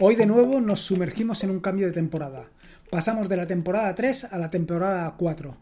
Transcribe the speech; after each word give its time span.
Hoy 0.00 0.14
de 0.14 0.26
nuevo 0.26 0.60
nos 0.60 0.82
sumergimos 0.82 1.42
en 1.42 1.50
un 1.50 1.58
cambio 1.58 1.86
de 1.86 1.92
temporada. 1.92 2.50
Pasamos 2.88 3.28
de 3.28 3.36
la 3.36 3.48
temporada 3.48 3.92
3 3.96 4.32
a 4.32 4.38
la 4.38 4.48
temporada 4.48 5.12
4. 5.18 5.56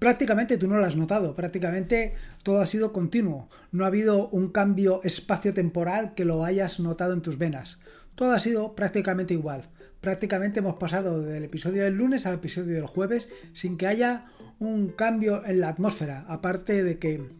Prácticamente 0.00 0.58
tú 0.58 0.66
no 0.66 0.76
lo 0.76 0.84
has 0.84 0.96
notado, 0.96 1.36
prácticamente 1.36 2.14
todo 2.42 2.60
ha 2.60 2.66
sido 2.66 2.92
continuo. 2.92 3.48
No 3.70 3.84
ha 3.84 3.86
habido 3.86 4.26
un 4.30 4.48
cambio 4.48 5.00
espacio-temporal 5.04 6.14
que 6.14 6.24
lo 6.24 6.44
hayas 6.44 6.80
notado 6.80 7.12
en 7.12 7.22
tus 7.22 7.38
venas. 7.38 7.78
Todo 8.16 8.32
ha 8.32 8.40
sido 8.40 8.74
prácticamente 8.74 9.34
igual. 9.34 9.68
Prácticamente 10.00 10.58
hemos 10.58 10.74
pasado 10.74 11.22
del 11.22 11.44
episodio 11.44 11.84
del 11.84 11.94
lunes 11.94 12.26
al 12.26 12.34
episodio 12.34 12.74
del 12.74 12.86
jueves 12.86 13.28
sin 13.52 13.76
que 13.76 13.86
haya 13.86 14.26
un 14.58 14.88
cambio 14.88 15.44
en 15.46 15.60
la 15.60 15.68
atmósfera, 15.68 16.24
aparte 16.26 16.82
de 16.82 16.98
que 16.98 17.30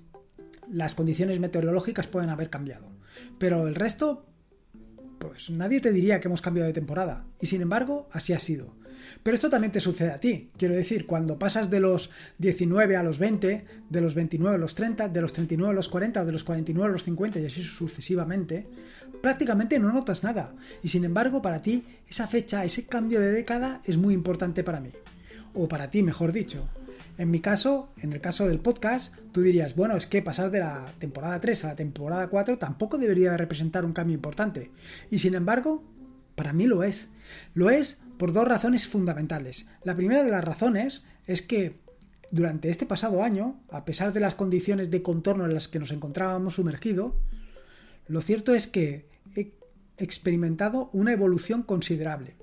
las 0.71 0.94
condiciones 0.94 1.40
meteorológicas 1.40 2.07
pueden 2.07 2.31
haber 2.31 2.50
cambiado. 2.50 2.86
Pero 3.36 3.67
el 3.67 3.75
resto, 3.75 4.26
pues 5.18 5.50
nadie 5.50 5.80
te 5.80 5.93
diría 5.93 6.20
que 6.20 6.29
hemos 6.29 6.43
cambiado 6.43 6.66
de 6.66 6.72
temporada. 6.72 7.25
Y 7.40 7.46
sin 7.46 7.62
embargo, 7.62 8.08
así 8.12 8.32
ha 8.32 8.38
sido. 8.38 8.75
Pero 9.22 9.34
esto 9.34 9.50
también 9.50 9.72
te 9.72 9.80
sucede 9.80 10.11
a 10.11 10.18
ti. 10.18 10.50
Quiero 10.56 10.75
decir, 10.75 11.06
cuando 11.06 11.39
pasas 11.39 11.70
de 11.70 11.80
los 11.80 12.11
19 12.39 12.96
a 12.96 13.02
los 13.02 13.18
20, 13.18 13.64
de 13.89 14.00
los 14.00 14.14
29 14.14 14.56
a 14.56 14.58
los 14.58 14.75
30, 14.75 15.08
de 15.08 15.20
los 15.20 15.32
39 15.32 15.72
a 15.72 15.75
los 15.75 15.89
40, 15.89 16.25
de 16.25 16.32
los 16.32 16.44
49 16.44 16.90
a 16.90 16.92
los 16.92 17.04
50 17.04 17.40
y 17.40 17.46
así 17.46 17.62
sucesivamente, 17.62 18.66
prácticamente 19.22 19.79
no 19.79 19.92
notas 19.92 20.22
nada. 20.22 20.54
Y 20.82 20.89
sin 20.89 21.04
embargo, 21.04 21.42
para 21.42 21.62
ti, 21.62 21.84
esa 22.08 22.26
fecha, 22.26 22.64
ese 22.64 22.86
cambio 22.86 23.20
de 23.20 23.32
década 23.32 23.80
es 23.84 23.96
muy 23.96 24.14
importante 24.14 24.64
para 24.64 24.80
mí. 24.80 24.90
O 25.54 25.68
para 25.68 25.90
ti, 25.90 26.03
mejor 26.03 26.32
dicho. 26.32 26.68
En 27.18 27.30
mi 27.30 27.40
caso, 27.40 27.88
en 27.98 28.12
el 28.12 28.20
caso 28.20 28.46
del 28.46 28.61
podcast, 28.61 29.14
tú 29.32 29.40
dirías, 29.40 29.75
bueno, 29.75 29.96
es 29.96 30.06
que 30.06 30.20
pasar 30.20 30.50
de 30.50 30.61
la 30.61 30.93
temporada 30.98 31.40
3 31.40 31.64
a 31.64 31.68
la 31.68 31.76
temporada 31.76 32.28
4 32.28 32.58
tampoco 32.58 32.98
debería 32.98 33.36
representar 33.36 33.84
un 33.84 33.92
cambio 33.92 34.14
importante. 34.14 34.70
Y 35.11 35.19
sin 35.19 35.34
embargo, 35.34 35.83
para 36.34 36.53
mí 36.53 36.67
lo 36.67 36.83
es. 36.83 37.08
Lo 37.55 37.70
es 37.70 38.00
por 38.19 38.33
dos 38.33 38.47
razones 38.47 38.86
fundamentales. 38.86 39.67
La 39.83 39.97
primera 39.97 40.23
de 40.23 40.31
las 40.31 40.45
razones 40.45 41.05
es 41.27 41.42
que 41.42 41.81
durante 42.31 42.70
este 42.70 42.86
pasado 42.86 43.23
año, 43.23 43.61
a 43.70 43.84
pesar 43.84 44.12
de 44.12 44.20
las 44.20 44.34
condiciones 44.34 44.91
de 44.91 45.03
contorno 45.03 45.47
en 45.47 45.55
las 45.55 45.69
que 45.69 45.78
nos 45.78 45.92
encontrábamos 45.92 46.55
sumergidos, 46.55 47.14
lo 48.08 48.20
cierto 48.20 48.55
es 48.55 48.67
que 48.67 49.08
he 49.34 49.55
experimentado 49.98 50.91
una 50.92 51.12
evolución 51.12 51.62
considerable. 51.62 52.36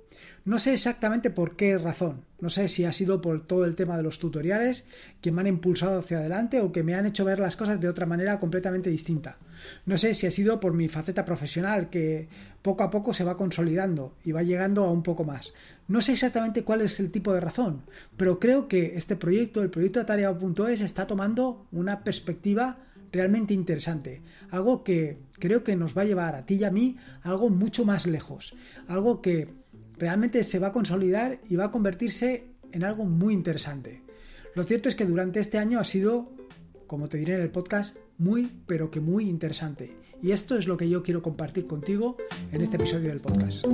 No 0.46 0.60
sé 0.60 0.74
exactamente 0.74 1.30
por 1.30 1.56
qué 1.56 1.78
razón. 1.78 2.26
No 2.42 2.50
sé 2.50 2.68
si 2.68 2.84
ha 2.84 2.92
sido 2.92 3.22
por 3.22 3.48
todo 3.48 3.64
el 3.64 3.76
tema 3.76 3.96
de 3.96 4.04
los 4.04 4.20
tutoriales 4.20 4.86
que 5.22 5.32
me 5.32 5.42
han 5.42 5.48
impulsado 5.48 6.00
hacia 6.00 6.18
adelante 6.18 6.60
o 6.60 6.74
que 6.74 6.84
me 6.84 6.96
han 6.96 7.06
hecho 7.06 7.24
ver 7.24 7.40
las 7.40 7.56
cosas 7.56 7.80
de 7.80 7.88
otra 7.88 8.06
manera 8.06 8.40
completamente 8.40 8.90
distinta. 8.90 9.38
No 9.86 9.98
sé 9.98 10.14
si 10.14 10.28
ha 10.28 10.32
sido 10.32 10.60
por 10.60 10.74
mi 10.74 10.90
faceta 10.90 11.24
profesional 11.24 11.90
que 11.90 12.28
poco 12.62 12.84
a 12.84 12.90
poco 12.90 13.14
se 13.14 13.24
va 13.24 13.38
consolidando 13.38 14.16
y 14.26 14.34
va 14.34 14.44
llegando 14.44 14.84
a 14.84 14.92
un 14.92 15.04
poco 15.04 15.24
más. 15.24 15.54
No 15.88 16.02
sé 16.02 16.14
exactamente 16.14 16.64
cuál 16.64 16.82
es 16.82 17.00
el 17.00 17.12
tipo 17.12 17.34
de 17.34 17.40
razón, 17.40 17.84
pero 18.18 18.40
creo 18.40 18.68
que 18.68 18.98
este 18.98 19.16
proyecto, 19.16 19.62
el 19.62 19.70
proyecto 19.70 20.02
Atareado.es, 20.02 20.82
está 20.82 21.08
tomando 21.08 21.66
una 21.72 22.04
perspectiva 22.04 22.80
realmente 23.14 23.54
interesante. 23.54 24.22
Algo 24.50 24.84
que 24.84 25.20
creo 25.40 25.64
que 25.64 25.76
nos 25.78 25.98
va 25.98 26.02
a 26.02 26.06
llevar 26.06 26.36
a 26.36 26.46
ti 26.46 26.56
y 26.56 26.64
a 26.66 26.72
mí 26.72 26.98
algo 27.22 27.50
mucho 27.50 27.86
más 27.86 28.06
lejos. 28.06 28.56
Algo 28.88 29.22
que 29.22 29.63
realmente 29.98 30.44
se 30.44 30.60
va 30.60 30.68
a 30.68 30.72
consolidar 30.72 31.40
y 31.50 31.56
va 31.56 31.66
a 31.66 31.72
convertirse 31.72 32.48
en 32.72 32.84
algo 32.84 33.06
muy 33.06 33.34
interesante. 33.34 34.02
Lo 34.56 34.64
cierto 34.64 34.90
es 34.90 34.96
que 34.96 35.06
durante 35.06 35.40
este 35.40 35.58
año 35.58 35.80
ha 35.80 35.84
sido, 35.84 36.32
como 36.88 37.10
te 37.10 37.18
diré 37.18 37.36
en 37.36 37.42
el 37.42 37.52
podcast, 37.52 37.96
muy, 38.18 38.52
pero 38.68 38.92
que 38.92 39.00
muy 39.00 39.30
interesante. 39.30 39.96
Y 40.22 40.32
esto 40.32 40.58
es 40.58 40.68
lo 40.68 40.78
que 40.78 40.90
yo 40.90 41.04
quiero 41.04 41.22
compartir 41.22 41.68
contigo 41.68 42.18
en 42.52 42.62
este 42.62 42.78
episodio 42.78 43.10
del 43.10 43.20
podcast. 43.20 43.66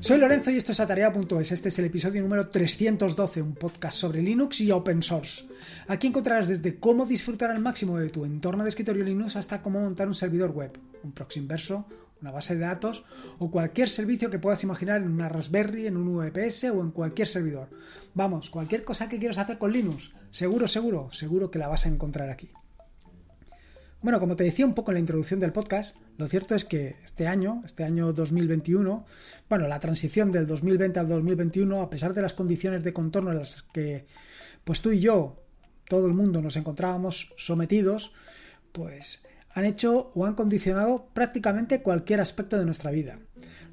Soy 0.00 0.18
Lorenzo 0.18 0.52
y 0.52 0.56
esto 0.56 0.70
es 0.72 0.78
Atarea.es. 0.78 1.52
Este 1.52 1.68
es 1.68 1.78
el 1.80 1.86
episodio 1.86 2.22
número 2.22 2.48
312, 2.48 3.42
un 3.42 3.54
podcast 3.54 3.98
sobre 3.98 4.22
Linux 4.22 4.60
y 4.60 4.70
Open 4.70 5.02
Source. 5.02 5.44
Aquí 5.88 6.06
encontrarás 6.06 6.46
desde 6.46 6.78
cómo 6.78 7.06
disfrutar 7.06 7.50
al 7.50 7.60
máximo 7.60 7.98
de 7.98 8.08
tu 8.10 8.24
entorno 8.24 8.62
de 8.62 8.68
escritorio 8.68 9.04
Linux 9.04 9.34
hasta 9.34 9.62
cómo 9.62 9.80
montar 9.80 10.06
un 10.06 10.14
servidor 10.14 10.52
web, 10.52 10.78
un 11.02 11.10
proxy 11.10 11.40
inverso, 11.40 11.86
una 12.26 12.32
base 12.32 12.56
de 12.56 12.62
datos 12.62 13.04
o 13.38 13.52
cualquier 13.52 13.88
servicio 13.88 14.30
que 14.30 14.40
puedas 14.40 14.64
imaginar 14.64 15.00
en 15.00 15.12
una 15.12 15.28
Raspberry, 15.28 15.86
en 15.86 15.96
un 15.96 16.16
VPS 16.16 16.64
o 16.64 16.80
en 16.82 16.90
cualquier 16.90 17.28
servidor. 17.28 17.68
Vamos, 18.14 18.50
cualquier 18.50 18.82
cosa 18.82 19.08
que 19.08 19.20
quieras 19.20 19.38
hacer 19.38 19.58
con 19.58 19.72
Linux, 19.72 20.12
seguro, 20.32 20.66
seguro, 20.66 21.08
seguro 21.12 21.52
que 21.52 21.60
la 21.60 21.68
vas 21.68 21.86
a 21.86 21.88
encontrar 21.88 22.28
aquí. 22.28 22.50
Bueno, 24.02 24.18
como 24.18 24.34
te 24.34 24.42
decía 24.42 24.66
un 24.66 24.74
poco 24.74 24.90
en 24.90 24.96
la 24.96 25.00
introducción 25.00 25.38
del 25.38 25.52
podcast, 25.52 25.94
lo 26.18 26.26
cierto 26.26 26.56
es 26.56 26.64
que 26.64 26.96
este 27.04 27.28
año, 27.28 27.62
este 27.64 27.84
año 27.84 28.12
2021, 28.12 29.06
bueno, 29.48 29.68
la 29.68 29.78
transición 29.78 30.32
del 30.32 30.48
2020 30.48 30.98
al 30.98 31.08
2021, 31.08 31.80
a 31.80 31.90
pesar 31.90 32.12
de 32.12 32.22
las 32.22 32.34
condiciones 32.34 32.82
de 32.82 32.92
contorno 32.92 33.30
en 33.30 33.38
las 33.38 33.62
que 33.72 34.04
pues 34.64 34.80
tú 34.80 34.90
y 34.90 34.98
yo, 34.98 35.44
todo 35.88 36.08
el 36.08 36.14
mundo 36.14 36.42
nos 36.42 36.56
encontrábamos 36.56 37.32
sometidos, 37.36 38.12
pues 38.72 39.22
han 39.56 39.64
hecho 39.64 40.10
o 40.14 40.26
han 40.26 40.34
condicionado 40.34 41.08
prácticamente 41.14 41.80
cualquier 41.80 42.20
aspecto 42.20 42.58
de 42.58 42.66
nuestra 42.66 42.90
vida. 42.90 43.18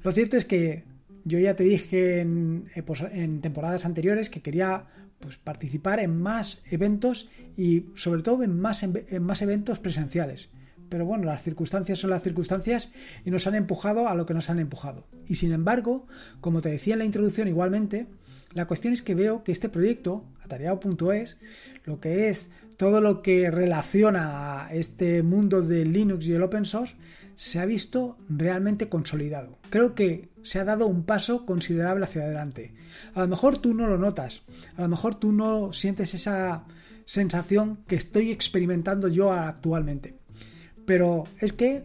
Lo 0.02 0.12
cierto 0.12 0.38
es 0.38 0.46
que 0.46 0.84
yo 1.24 1.38
ya 1.38 1.56
te 1.56 1.64
dije 1.64 2.20
en, 2.20 2.64
eh, 2.74 2.82
pues, 2.82 3.04
temporadas 3.42 3.84
anteriores 3.84 4.30
que 4.30 4.40
quería 4.40 4.86
pues, 5.20 5.36
participar 5.36 6.00
en 6.00 6.18
más 6.18 6.62
eventos 6.70 7.28
y 7.54 7.90
sobre 7.96 8.22
todo 8.22 8.42
en 8.44 8.58
más, 8.58 8.82
en 8.82 9.22
más 9.22 9.42
eventos 9.42 9.78
presenciales. 9.78 10.48
Pero 10.88 11.04
bueno, 11.04 11.24
las 11.24 11.42
circunstancias 11.42 11.98
son 11.98 12.10
las 12.10 12.22
circunstancias 12.22 12.88
y 13.26 13.30
nos 13.30 13.46
han 13.46 13.54
empujado 13.54 14.08
a 14.08 14.14
lo 14.14 14.24
que 14.24 14.32
nos 14.32 14.48
han 14.48 14.60
empujado. 14.60 15.06
Y 15.26 15.34
sin 15.34 15.52
embargo, 15.52 16.06
como 16.40 16.62
te 16.62 16.70
decía 16.70 16.94
en 16.94 17.00
la 17.00 17.04
introducción 17.04 17.46
igualmente, 17.46 18.06
la 18.54 18.66
cuestión 18.66 18.92
es 18.94 19.02
que 19.02 19.14
veo 19.14 19.42
que 19.42 19.52
este 19.52 19.68
proyecto, 19.68 20.24
atareado.es, 20.42 21.36
lo 21.84 22.00
que 22.00 22.28
es 22.28 22.50
todo 22.76 23.00
lo 23.00 23.22
que 23.22 23.50
relaciona 23.50 24.66
a 24.66 24.74
este 24.74 25.22
mundo 25.22 25.62
de 25.62 25.84
Linux 25.84 26.26
y 26.26 26.32
el 26.32 26.42
open 26.42 26.64
source, 26.64 26.96
se 27.36 27.58
ha 27.58 27.66
visto 27.66 28.16
realmente 28.28 28.88
consolidado. 28.88 29.58
Creo 29.70 29.94
que 29.94 30.28
se 30.42 30.60
ha 30.60 30.64
dado 30.64 30.86
un 30.86 31.04
paso 31.04 31.44
considerable 31.46 32.04
hacia 32.04 32.22
adelante. 32.22 32.74
A 33.14 33.22
lo 33.22 33.28
mejor 33.28 33.58
tú 33.58 33.74
no 33.74 33.86
lo 33.88 33.98
notas, 33.98 34.42
a 34.76 34.82
lo 34.82 34.88
mejor 34.88 35.16
tú 35.16 35.32
no 35.32 35.72
sientes 35.72 36.14
esa 36.14 36.64
sensación 37.04 37.78
que 37.86 37.96
estoy 37.96 38.30
experimentando 38.30 39.08
yo 39.08 39.32
actualmente. 39.32 40.16
Pero 40.86 41.24
es 41.40 41.52
que 41.52 41.84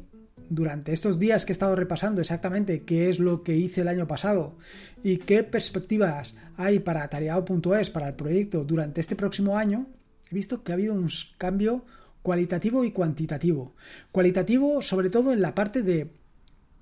durante 0.49 0.93
estos 0.93 1.19
días 1.19 1.45
que 1.45 1.51
he 1.51 1.53
estado 1.53 1.75
repasando 1.75 2.21
exactamente 2.21 2.83
qué 2.83 3.09
es 3.09 3.19
lo 3.19 3.43
que 3.43 3.55
hice 3.55 3.81
el 3.81 3.87
año 3.87 4.07
pasado 4.07 4.57
y 5.03 5.17
qué 5.17 5.43
perspectivas 5.43 6.35
hay 6.57 6.79
para 6.79 7.03
Atareado.es, 7.03 7.89
para 7.89 8.07
el 8.07 8.15
proyecto 8.15 8.65
durante 8.65 9.01
este 9.01 9.15
próximo 9.15 9.57
año, 9.57 9.87
he 10.29 10.35
visto 10.35 10.63
que 10.63 10.71
ha 10.71 10.75
habido 10.75 10.93
un 10.93 11.09
cambio 11.37 11.85
cualitativo 12.21 12.83
y 12.83 12.91
cuantitativo. 12.91 13.75
Cualitativo 14.11 14.81
sobre 14.81 15.09
todo 15.09 15.31
en 15.31 15.41
la 15.41 15.55
parte 15.55 15.83
de 15.83 16.11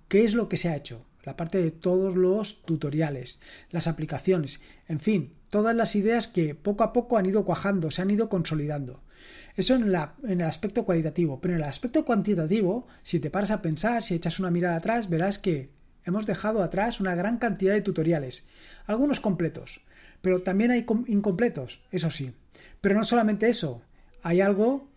qué 0.07 0.23
es 0.23 0.33
lo 0.33 0.49
que 0.49 0.57
se 0.57 0.69
ha 0.69 0.75
hecho, 0.75 1.05
la 1.23 1.35
parte 1.35 1.61
de 1.61 1.71
todos 1.71 2.15
los 2.15 2.61
tutoriales, 2.63 3.39
las 3.69 3.87
aplicaciones, 3.87 4.61
en 4.87 4.99
fin, 4.99 5.33
todas 5.49 5.75
las 5.75 5.95
ideas 5.95 6.27
que 6.27 6.55
poco 6.55 6.83
a 6.83 6.93
poco 6.93 7.17
han 7.17 7.25
ido 7.25 7.45
cuajando, 7.45 7.91
se 7.91 8.01
han 8.01 8.11
ido 8.11 8.29
consolidando. 8.29 9.03
Eso 9.55 9.75
en, 9.75 9.93
en, 10.23 10.41
el 10.41 10.47
aspecto 10.47 10.85
cualitativo, 10.85 11.41
pero 11.41 11.55
en 11.55 11.61
el 11.61 11.67
aspecto 11.67 12.05
cuantitativo, 12.05 12.87
si 13.01 13.19
te 13.19 13.29
paras 13.29 13.51
a 13.51 13.61
pensar, 13.61 14.03
si 14.03 14.15
echas 14.15 14.39
una 14.39 14.51
mirada 14.51 14.77
atrás, 14.77 15.09
verás 15.09 15.39
que 15.39 15.71
hemos 16.05 16.25
dejado 16.25 16.63
atrás 16.63 16.99
una 16.99 17.15
gran 17.15 17.37
cantidad 17.37 17.73
de 17.73 17.81
tutoriales, 17.81 18.43
algunos 18.85 19.19
completos, 19.19 19.81
pero 20.21 20.41
también 20.41 20.71
hay 20.71 20.85
incompletos, 21.07 21.81
eso 21.91 22.09
sí. 22.09 22.33
Pero 22.81 22.95
no 22.95 23.03
solamente 23.03 23.49
eso, 23.49 23.81
hay 24.23 24.41
algo 24.41 24.89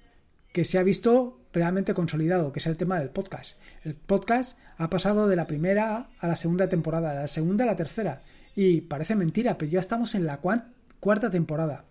que 0.53 0.65
se 0.65 0.79
ha 0.79 0.83
visto 0.83 1.41
realmente 1.53 1.95
consolidado, 1.95 2.53
que 2.53 2.61
es 2.61 2.67
el 2.67 2.77
tema 2.77 2.99
del 2.99 3.11
podcast. 3.11 3.57
El 3.85 3.95
podcast 3.95 4.59
ha 4.77 4.91
pasado 4.91 5.29
de 5.29 5.37
la 5.37 5.47
primera 5.47 6.11
a 6.19 6.29
la 6.29 6.37
segunda 6.37 6.69
temporada, 6.69 7.13
de 7.13 7.21
la 7.21 7.27
segunda 7.27 7.65
a 7.65 7.67
la 7.67 7.77
tercera. 7.77 8.23
Y 8.55 8.83
parece 8.83 9.17
mentira, 9.17 9.59
pero 9.59 9.71
ya 9.71 9.81
estamos 9.81 10.15
en 10.15 10.27
la 10.27 10.41
cuarta 10.41 11.31
temporada. 11.31 11.85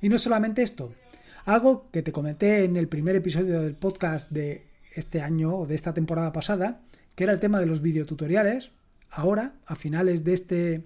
Y 0.00 0.08
no 0.08 0.18
solamente 0.18 0.62
esto, 0.62 0.94
algo 1.44 1.90
que 1.90 2.02
te 2.02 2.12
comenté 2.12 2.64
en 2.64 2.76
el 2.76 2.88
primer 2.88 3.16
episodio 3.16 3.60
del 3.60 3.74
podcast 3.74 4.30
de 4.30 4.66
este 4.94 5.20
año 5.20 5.56
o 5.56 5.66
de 5.66 5.74
esta 5.74 5.92
temporada 5.92 6.32
pasada, 6.32 6.80
que 7.14 7.24
era 7.24 7.32
el 7.32 7.40
tema 7.40 7.60
de 7.60 7.66
los 7.66 7.82
videotutoriales, 7.82 8.70
ahora, 9.10 9.54
a 9.66 9.76
finales 9.76 10.24
de 10.24 10.32
este 10.32 10.84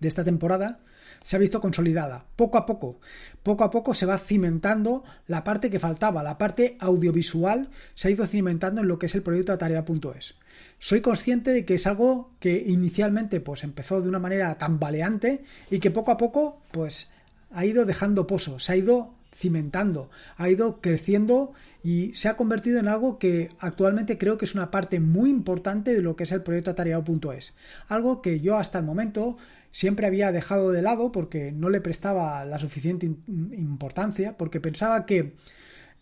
de 0.00 0.08
esta 0.08 0.24
temporada, 0.24 0.80
se 1.22 1.36
ha 1.36 1.38
visto 1.38 1.60
consolidada, 1.60 2.26
poco 2.34 2.58
a 2.58 2.66
poco. 2.66 2.98
Poco 3.44 3.62
a 3.62 3.70
poco 3.70 3.94
se 3.94 4.04
va 4.04 4.18
cimentando 4.18 5.04
la 5.28 5.44
parte 5.44 5.70
que 5.70 5.78
faltaba, 5.78 6.24
la 6.24 6.38
parte 6.38 6.76
audiovisual 6.80 7.70
se 7.94 8.08
ha 8.08 8.10
ido 8.10 8.26
cimentando 8.26 8.80
en 8.80 8.88
lo 8.88 8.98
que 8.98 9.06
es 9.06 9.14
el 9.14 9.22
proyecto 9.22 9.52
Atarea.es. 9.52 10.34
Soy 10.80 11.00
consciente 11.00 11.52
de 11.52 11.64
que 11.64 11.74
es 11.74 11.86
algo 11.86 12.32
que 12.40 12.64
inicialmente 12.66 13.40
pues 13.40 13.62
empezó 13.62 14.02
de 14.02 14.08
una 14.08 14.18
manera 14.18 14.58
tambaleante 14.58 15.44
y 15.70 15.78
que 15.78 15.92
poco 15.92 16.10
a 16.10 16.16
poco 16.16 16.60
pues 16.72 17.12
ha 17.52 17.64
ido 17.64 17.84
dejando 17.84 18.26
pozo, 18.26 18.58
se 18.58 18.72
ha 18.72 18.76
ido 18.76 19.14
cimentando, 19.34 20.10
ha 20.36 20.48
ido 20.48 20.80
creciendo 20.80 21.52
y 21.82 22.14
se 22.14 22.28
ha 22.28 22.36
convertido 22.36 22.78
en 22.78 22.88
algo 22.88 23.18
que 23.18 23.50
actualmente 23.58 24.18
creo 24.18 24.38
que 24.38 24.44
es 24.44 24.54
una 24.54 24.70
parte 24.70 25.00
muy 25.00 25.30
importante 25.30 25.94
de 25.94 26.02
lo 26.02 26.16
que 26.16 26.24
es 26.24 26.32
el 26.32 26.42
proyecto 26.42 26.70
atareado.es. 26.70 27.54
Algo 27.88 28.22
que 28.22 28.40
yo 28.40 28.58
hasta 28.58 28.78
el 28.78 28.84
momento 28.84 29.36
siempre 29.72 30.06
había 30.06 30.32
dejado 30.32 30.70
de 30.70 30.82
lado 30.82 31.12
porque 31.12 31.50
no 31.50 31.70
le 31.70 31.80
prestaba 31.80 32.44
la 32.44 32.58
suficiente 32.58 33.06
importancia, 33.06 34.36
porque 34.36 34.60
pensaba 34.60 35.06
que 35.06 35.34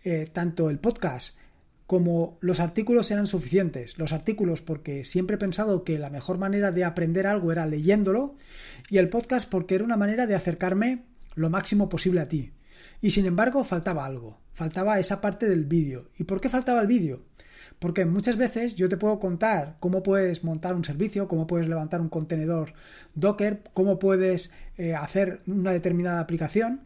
eh, 0.04 0.28
tanto 0.32 0.70
el 0.70 0.78
podcast 0.78 1.36
como 1.86 2.38
los 2.40 2.60
artículos 2.60 3.10
eran 3.10 3.26
suficientes. 3.26 3.98
Los 3.98 4.12
artículos 4.12 4.62
porque 4.62 5.04
siempre 5.04 5.36
he 5.36 5.38
pensado 5.38 5.82
que 5.82 5.98
la 5.98 6.10
mejor 6.10 6.38
manera 6.38 6.70
de 6.70 6.84
aprender 6.84 7.26
algo 7.26 7.50
era 7.50 7.66
leyéndolo 7.66 8.36
y 8.88 8.98
el 8.98 9.08
podcast 9.08 9.48
porque 9.50 9.74
era 9.74 9.84
una 9.84 9.96
manera 9.96 10.26
de 10.26 10.36
acercarme 10.36 11.04
lo 11.34 11.50
máximo 11.50 11.88
posible 11.88 12.20
a 12.20 12.28
ti. 12.28 12.52
Y 13.00 13.10
sin 13.10 13.26
embargo 13.26 13.64
faltaba 13.64 14.04
algo, 14.04 14.40
faltaba 14.52 14.98
esa 14.98 15.20
parte 15.20 15.48
del 15.48 15.64
vídeo. 15.64 16.08
¿Y 16.18 16.24
por 16.24 16.40
qué 16.40 16.50
faltaba 16.50 16.80
el 16.80 16.86
vídeo? 16.86 17.22
Porque 17.78 18.04
muchas 18.04 18.36
veces 18.36 18.74
yo 18.74 18.88
te 18.90 18.98
puedo 18.98 19.18
contar 19.18 19.76
cómo 19.80 20.02
puedes 20.02 20.44
montar 20.44 20.74
un 20.74 20.84
servicio, 20.84 21.28
cómo 21.28 21.46
puedes 21.46 21.68
levantar 21.68 22.00
un 22.00 22.10
contenedor 22.10 22.74
Docker, 23.14 23.62
cómo 23.72 23.98
puedes 23.98 24.50
eh, 24.76 24.94
hacer 24.94 25.40
una 25.46 25.72
determinada 25.72 26.20
aplicación, 26.20 26.82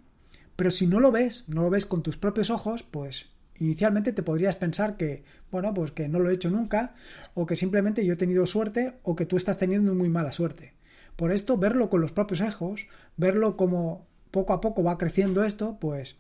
pero 0.55 0.71
si 0.71 0.87
no 0.87 1.01
lo 1.01 1.11
ves, 1.11 1.45
no 1.49 1.63
lo 1.63 1.71
ves 1.71 1.85
con 1.85 2.03
tus 2.05 2.17
propios 2.17 2.51
ojos, 2.51 2.85
pues 2.85 3.31
inicialmente 3.57 4.13
te 4.13 4.23
podrías 4.23 4.57
pensar 4.57 4.97
que, 4.97 5.25
bueno, 5.51 5.75
pues 5.75 5.91
que 5.91 6.09
no 6.09 6.21
lo 6.21 6.31
he 6.31 6.35
hecho 6.35 6.51
nunca, 6.51 6.95
o 7.35 7.47
que 7.47 7.57
simplemente 7.57 8.05
yo 8.05 8.13
he 8.13 8.17
tenido 8.17 8.47
suerte, 8.47 8.95
o 9.03 9.17
que 9.17 9.27
tú 9.27 9.37
estás 9.37 9.59
teniendo 9.59 9.95
muy 9.95 10.09
mala 10.09 10.31
suerte. 10.31 10.75
Por 11.17 11.33
esto, 11.33 11.57
verlo 11.57 11.91
con 11.91 12.01
los 12.01 12.13
propios 12.13 12.41
ojos, 12.41 12.89
verlo 13.17 13.57
como 13.57 14.07
poco 14.35 14.53
a 14.53 14.61
poco 14.61 14.83
va 14.83 14.99
creciendo 14.99 15.45
esto, 15.45 15.79
pues 15.81 16.17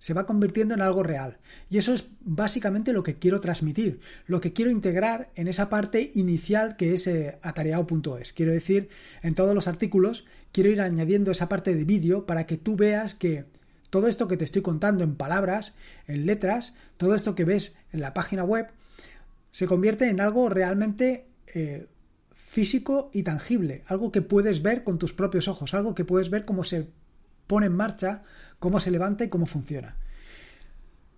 se 0.00 0.14
va 0.14 0.26
convirtiendo 0.26 0.74
en 0.74 0.82
algo 0.82 1.04
real. 1.04 1.38
Y 1.70 1.78
eso 1.78 1.94
es 1.94 2.08
básicamente 2.20 2.92
lo 2.92 3.04
que 3.04 3.20
quiero 3.20 3.40
transmitir, 3.40 4.00
lo 4.26 4.40
que 4.40 4.52
quiero 4.52 4.72
integrar 4.72 5.30
en 5.36 5.46
esa 5.46 5.68
parte 5.68 6.10
inicial 6.14 6.76
que 6.76 6.92
es 6.92 7.06
eh, 7.06 7.38
atareado.es. 7.42 8.32
Quiero 8.32 8.50
decir, 8.50 8.88
en 9.22 9.36
todos 9.36 9.54
los 9.54 9.68
artículos, 9.68 10.26
quiero 10.50 10.70
ir 10.70 10.80
añadiendo 10.80 11.30
esa 11.30 11.48
parte 11.48 11.72
de 11.72 11.84
vídeo 11.84 12.26
para 12.26 12.46
que 12.46 12.56
tú 12.56 12.74
veas 12.74 13.14
que 13.14 13.44
todo 13.90 14.08
esto 14.08 14.26
que 14.26 14.36
te 14.36 14.44
estoy 14.44 14.62
contando 14.62 15.04
en 15.04 15.14
palabras, 15.14 15.72
en 16.08 16.26
letras, 16.26 16.74
todo 16.96 17.14
esto 17.14 17.36
que 17.36 17.44
ves 17.44 17.76
en 17.92 18.00
la 18.00 18.12
página 18.12 18.42
web, 18.42 18.66
se 19.52 19.68
convierte 19.68 20.10
en 20.10 20.20
algo 20.20 20.48
realmente 20.48 21.28
eh, 21.54 21.86
físico 22.32 23.08
y 23.14 23.22
tangible, 23.22 23.84
algo 23.86 24.10
que 24.10 24.20
puedes 24.20 24.62
ver 24.62 24.82
con 24.82 24.98
tus 24.98 25.12
propios 25.12 25.46
ojos, 25.46 25.74
algo 25.74 25.94
que 25.94 26.04
puedes 26.04 26.28
ver 26.28 26.44
cómo 26.44 26.64
se 26.64 26.88
pone 27.46 27.66
en 27.66 27.72
marcha, 27.72 28.22
cómo 28.58 28.80
se 28.80 28.90
levanta 28.90 29.24
y 29.24 29.28
cómo 29.28 29.46
funciona. 29.46 29.96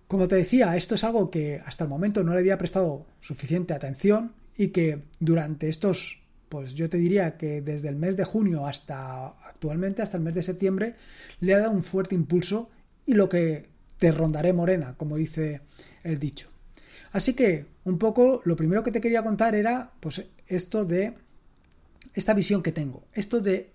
Como 0.07 0.27
te 0.27 0.35
decía, 0.35 0.75
esto 0.75 0.95
es 0.95 1.03
algo 1.03 1.29
que 1.29 1.61
hasta 1.65 1.83
el 1.83 1.89
momento 1.89 2.23
no 2.23 2.33
le 2.33 2.39
había 2.39 2.57
prestado 2.57 3.05
suficiente 3.19 3.73
atención 3.73 4.33
y 4.57 4.69
que 4.69 5.03
durante 5.19 5.69
estos, 5.69 6.21
pues 6.49 6.73
yo 6.73 6.89
te 6.89 6.97
diría 6.97 7.37
que 7.37 7.61
desde 7.61 7.89
el 7.89 7.95
mes 7.95 8.17
de 8.17 8.23
junio 8.23 8.65
hasta 8.65 9.27
actualmente, 9.47 10.01
hasta 10.01 10.17
el 10.17 10.23
mes 10.23 10.33
de 10.35 10.41
septiembre, 10.41 10.95
le 11.39 11.53
ha 11.53 11.59
dado 11.59 11.71
un 11.71 11.83
fuerte 11.83 12.15
impulso 12.15 12.69
y 13.05 13.13
lo 13.13 13.29
que 13.29 13.69
te 13.97 14.11
rondaré 14.11 14.51
morena, 14.53 14.95
como 14.97 15.15
dice 15.15 15.61
el 16.03 16.17
dicho. 16.17 16.49
Así 17.11 17.33
que, 17.33 17.65
un 17.83 17.97
poco, 17.97 18.41
lo 18.45 18.55
primero 18.55 18.83
que 18.83 18.91
te 18.91 19.01
quería 19.01 19.23
contar 19.23 19.55
era, 19.55 19.91
pues, 19.99 20.23
esto 20.47 20.85
de 20.85 21.13
esta 22.13 22.33
visión 22.33 22.63
que 22.63 22.71
tengo, 22.71 23.05
esto 23.13 23.41
de 23.41 23.71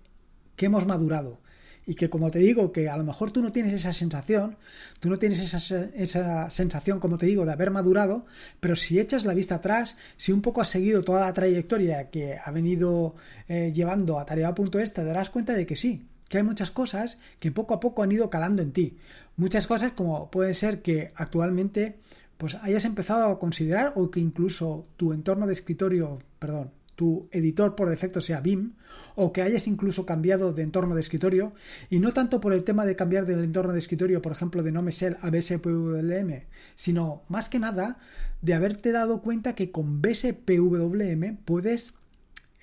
que 0.55 0.65
hemos 0.67 0.85
madurado, 0.85 1.39
y 1.85 1.95
que 1.95 2.09
como 2.09 2.31
te 2.31 2.39
digo, 2.39 2.71
que 2.71 2.89
a 2.89 2.97
lo 2.97 3.03
mejor 3.03 3.31
tú 3.31 3.41
no 3.41 3.51
tienes 3.51 3.73
esa 3.73 3.93
sensación, 3.93 4.57
tú 4.99 5.09
no 5.09 5.17
tienes 5.17 5.39
esa, 5.39 5.85
esa, 5.93 6.49
sensación, 6.49 6.99
como 6.99 7.17
te 7.17 7.25
digo, 7.25 7.45
de 7.45 7.51
haber 7.51 7.71
madurado, 7.71 8.25
pero 8.59 8.75
si 8.75 8.99
echas 8.99 9.25
la 9.25 9.33
vista 9.33 9.55
atrás, 9.55 9.95
si 10.17 10.31
un 10.31 10.41
poco 10.41 10.61
has 10.61 10.69
seguido 10.69 11.03
toda 11.03 11.21
la 11.21 11.33
trayectoria 11.33 12.09
que 12.09 12.37
ha 12.43 12.51
venido 12.51 13.15
eh, 13.47 13.71
llevando 13.73 14.19
a 14.19 14.25
tarea.es, 14.25 14.93
te 14.93 15.03
darás 15.03 15.29
cuenta 15.29 15.53
de 15.53 15.65
que 15.65 15.75
sí, 15.75 16.07
que 16.27 16.37
hay 16.37 16.43
muchas 16.43 16.71
cosas 16.71 17.19
que 17.39 17.51
poco 17.51 17.73
a 17.73 17.79
poco 17.79 18.03
han 18.03 18.11
ido 18.11 18.29
calando 18.29 18.61
en 18.61 18.71
ti. 18.71 18.97
Muchas 19.37 19.67
cosas 19.67 19.91
como 19.91 20.31
puede 20.31 20.53
ser 20.53 20.81
que 20.81 21.11
actualmente 21.15 21.99
pues 22.37 22.55
hayas 22.55 22.85
empezado 22.85 23.25
a 23.25 23.39
considerar 23.39 23.93
o 23.95 24.11
que 24.11 24.19
incluso 24.19 24.87
tu 24.97 25.13
entorno 25.13 25.47
de 25.47 25.53
escritorio, 25.53 26.19
perdón, 26.39 26.71
tu 26.95 27.29
editor 27.31 27.75
por 27.75 27.89
defecto 27.89 28.21
sea 28.21 28.41
BIM 28.41 28.73
o 29.15 29.33
que 29.33 29.41
hayas 29.41 29.67
incluso 29.67 30.05
cambiado 30.05 30.53
de 30.53 30.63
entorno 30.63 30.95
de 30.95 31.01
escritorio 31.01 31.53
y 31.89 31.99
no 31.99 32.13
tanto 32.13 32.39
por 32.39 32.53
el 32.53 32.63
tema 32.63 32.85
de 32.85 32.95
cambiar 32.95 33.25
del 33.25 33.43
entorno 33.43 33.73
de 33.73 33.79
escritorio, 33.79 34.21
por 34.21 34.31
ejemplo, 34.31 34.63
de 34.63 34.71
NoMeshell 34.71 35.17
a 35.21 35.29
BSPWM, 35.29 36.45
sino 36.75 37.23
más 37.27 37.49
que 37.49 37.59
nada 37.59 37.97
de 38.41 38.53
haberte 38.53 38.91
dado 38.91 39.21
cuenta 39.21 39.55
que 39.55 39.71
con 39.71 40.01
BSPWM 40.01 41.37
puedes 41.45 41.93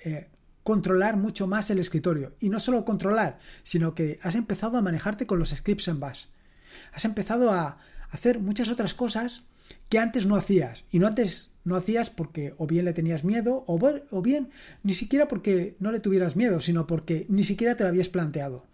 eh, 0.05 0.27
controlar 0.63 1.17
mucho 1.17 1.47
más 1.47 1.69
el 1.69 1.79
escritorio 1.79 2.33
y 2.39 2.49
no 2.49 2.59
solo 2.59 2.85
controlar, 2.85 3.39
sino 3.63 3.93
que 3.93 4.19
has 4.21 4.35
empezado 4.35 4.77
a 4.77 4.81
manejarte 4.81 5.27
con 5.27 5.39
los 5.39 5.49
scripts 5.49 5.87
en 5.89 5.99
bash. 5.99 6.25
Has 6.93 7.05
empezado 7.05 7.51
a 7.51 7.77
hacer 8.09 8.39
muchas 8.39 8.69
otras 8.69 8.93
cosas 8.93 9.43
que 9.89 9.99
antes 9.99 10.25
no 10.25 10.35
hacías 10.35 10.85
y 10.91 10.99
no 10.99 11.07
antes 11.07 11.51
no 11.63 11.75
hacías 11.75 12.09
porque 12.09 12.53
o 12.57 12.67
bien 12.67 12.85
le 12.85 12.93
tenías 12.93 13.23
miedo 13.23 13.63
o, 13.67 13.79
o 14.11 14.21
bien 14.21 14.49
ni 14.83 14.93
siquiera 14.95 15.27
porque 15.27 15.75
no 15.79 15.91
le 15.91 15.99
tuvieras 15.99 16.35
miedo, 16.35 16.59
sino 16.59 16.87
porque 16.87 17.25
ni 17.29 17.43
siquiera 17.43 17.75
te 17.75 17.83
lo 17.83 17.89
habías 17.89 18.09
planteado. 18.09 18.65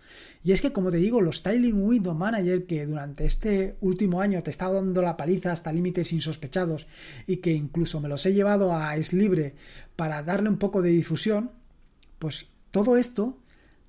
Y 0.43 0.53
es 0.53 0.61
que, 0.61 0.71
como 0.71 0.89
te 0.89 0.97
digo, 0.97 1.21
los 1.21 1.37
Styling 1.37 1.83
Window 1.83 2.15
Manager 2.15 2.65
que 2.65 2.85
durante 2.85 3.25
este 3.25 3.75
último 3.81 4.21
año 4.21 4.41
te 4.41 4.49
está 4.49 4.71
dando 4.71 5.01
la 5.01 5.17
paliza 5.17 5.51
hasta 5.51 5.73
límites 5.73 6.13
insospechados 6.13 6.87
y 7.27 7.37
que 7.37 7.51
incluso 7.51 7.99
me 7.99 8.07
los 8.07 8.25
he 8.25 8.33
llevado 8.33 8.75
a 8.75 8.95
Es 8.95 9.11
Libre 9.11 9.55
para 9.95 10.23
darle 10.23 10.49
un 10.49 10.57
poco 10.57 10.81
de 10.81 10.89
difusión, 10.89 11.51
pues 12.19 12.47
todo 12.71 12.95
esto 12.95 13.37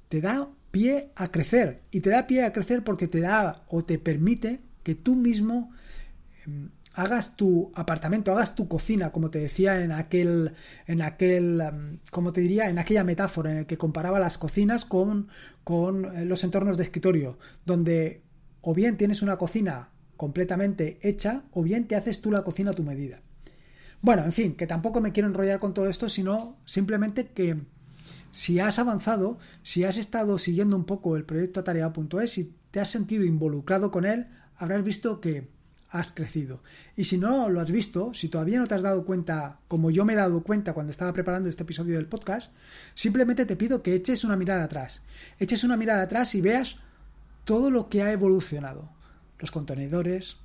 te 0.08 0.20
da 0.20 0.50
pie 0.72 1.10
a 1.14 1.30
crecer. 1.30 1.82
Y 1.92 2.00
te 2.00 2.10
da 2.10 2.26
pie 2.26 2.44
a 2.44 2.52
crecer 2.52 2.82
porque 2.82 3.06
te 3.06 3.20
da 3.20 3.64
o 3.68 3.84
te 3.84 3.98
permite 3.98 4.60
que 4.82 4.96
tú 4.96 5.14
mismo 5.14 5.70
em, 6.46 6.70
hagas 6.94 7.36
tu 7.36 7.70
apartamento, 7.74 8.32
hagas 8.32 8.54
tu 8.54 8.68
cocina, 8.68 9.10
como 9.10 9.30
te 9.30 9.38
decía 9.38 9.82
en 9.82 9.92
aquel, 9.92 10.52
en 10.86 11.02
aquel, 11.02 11.60
um, 11.60 11.98
como 12.10 12.32
te 12.32 12.40
diría, 12.40 12.68
en 12.68 12.78
aquella 12.78 13.04
metáfora 13.04 13.50
en 13.50 13.58
el 13.58 13.66
que 13.66 13.78
comparaba 13.78 14.20
las 14.20 14.38
cocinas 14.38 14.84
con, 14.84 15.28
con 15.64 16.16
eh, 16.16 16.24
los 16.24 16.44
entornos 16.44 16.76
de 16.76 16.84
escritorio, 16.84 17.38
donde 17.64 18.22
o 18.60 18.74
bien 18.74 18.96
tienes 18.96 19.22
una 19.22 19.36
cocina 19.36 19.90
completamente 20.16 20.98
hecha, 21.02 21.44
o 21.52 21.62
bien 21.62 21.86
te 21.86 21.96
haces 21.96 22.20
tú 22.20 22.30
la 22.30 22.44
cocina 22.44 22.72
a 22.72 22.74
tu 22.74 22.82
medida. 22.82 23.22
Bueno, 24.02 24.24
en 24.24 24.32
fin, 24.32 24.54
que 24.54 24.66
tampoco 24.66 25.00
me 25.00 25.12
quiero 25.12 25.28
enrollar 25.28 25.58
con 25.58 25.72
todo 25.72 25.88
esto, 25.88 26.08
sino 26.08 26.58
simplemente 26.64 27.28
que 27.28 27.56
si 28.30 28.60
has 28.60 28.78
avanzado, 28.78 29.38
si 29.62 29.84
has 29.84 29.96
estado 29.96 30.38
siguiendo 30.38 30.76
un 30.76 30.84
poco 30.84 31.16
el 31.16 31.24
proyecto 31.24 31.64
Tarea.es 31.64 32.38
y 32.38 32.54
te 32.70 32.80
has 32.80 32.90
sentido 32.90 33.24
involucrado 33.24 33.90
con 33.90 34.04
él, 34.04 34.26
habrás 34.56 34.84
visto 34.84 35.20
que 35.20 35.48
has 35.90 36.12
crecido. 36.12 36.62
Y 36.96 37.04
si 37.04 37.18
no 37.18 37.50
lo 37.50 37.60
has 37.60 37.70
visto, 37.70 38.14
si 38.14 38.28
todavía 38.28 38.58
no 38.58 38.66
te 38.66 38.74
has 38.74 38.82
dado 38.82 39.04
cuenta, 39.04 39.58
como 39.68 39.90
yo 39.90 40.04
me 40.04 40.12
he 40.12 40.16
dado 40.16 40.42
cuenta 40.42 40.72
cuando 40.72 40.90
estaba 40.90 41.12
preparando 41.12 41.48
este 41.48 41.64
episodio 41.64 41.96
del 41.96 42.06
podcast, 42.06 42.52
simplemente 42.94 43.44
te 43.44 43.56
pido 43.56 43.82
que 43.82 43.94
eches 43.94 44.24
una 44.24 44.36
mirada 44.36 44.64
atrás. 44.64 45.02
Eches 45.38 45.64
una 45.64 45.76
mirada 45.76 46.02
atrás 46.02 46.34
y 46.34 46.40
veas 46.40 46.78
todo 47.44 47.70
lo 47.70 47.88
que 47.88 48.02
ha 48.02 48.12
evolucionado. 48.12 48.88
Los 49.38 49.50
contenedores, 49.50 50.36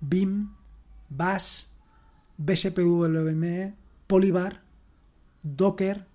BIM, 0.00 0.54
Bash, 1.08 1.64
BSPWM, 2.36 3.74
Polybar, 4.06 4.62
Docker, 5.42 6.06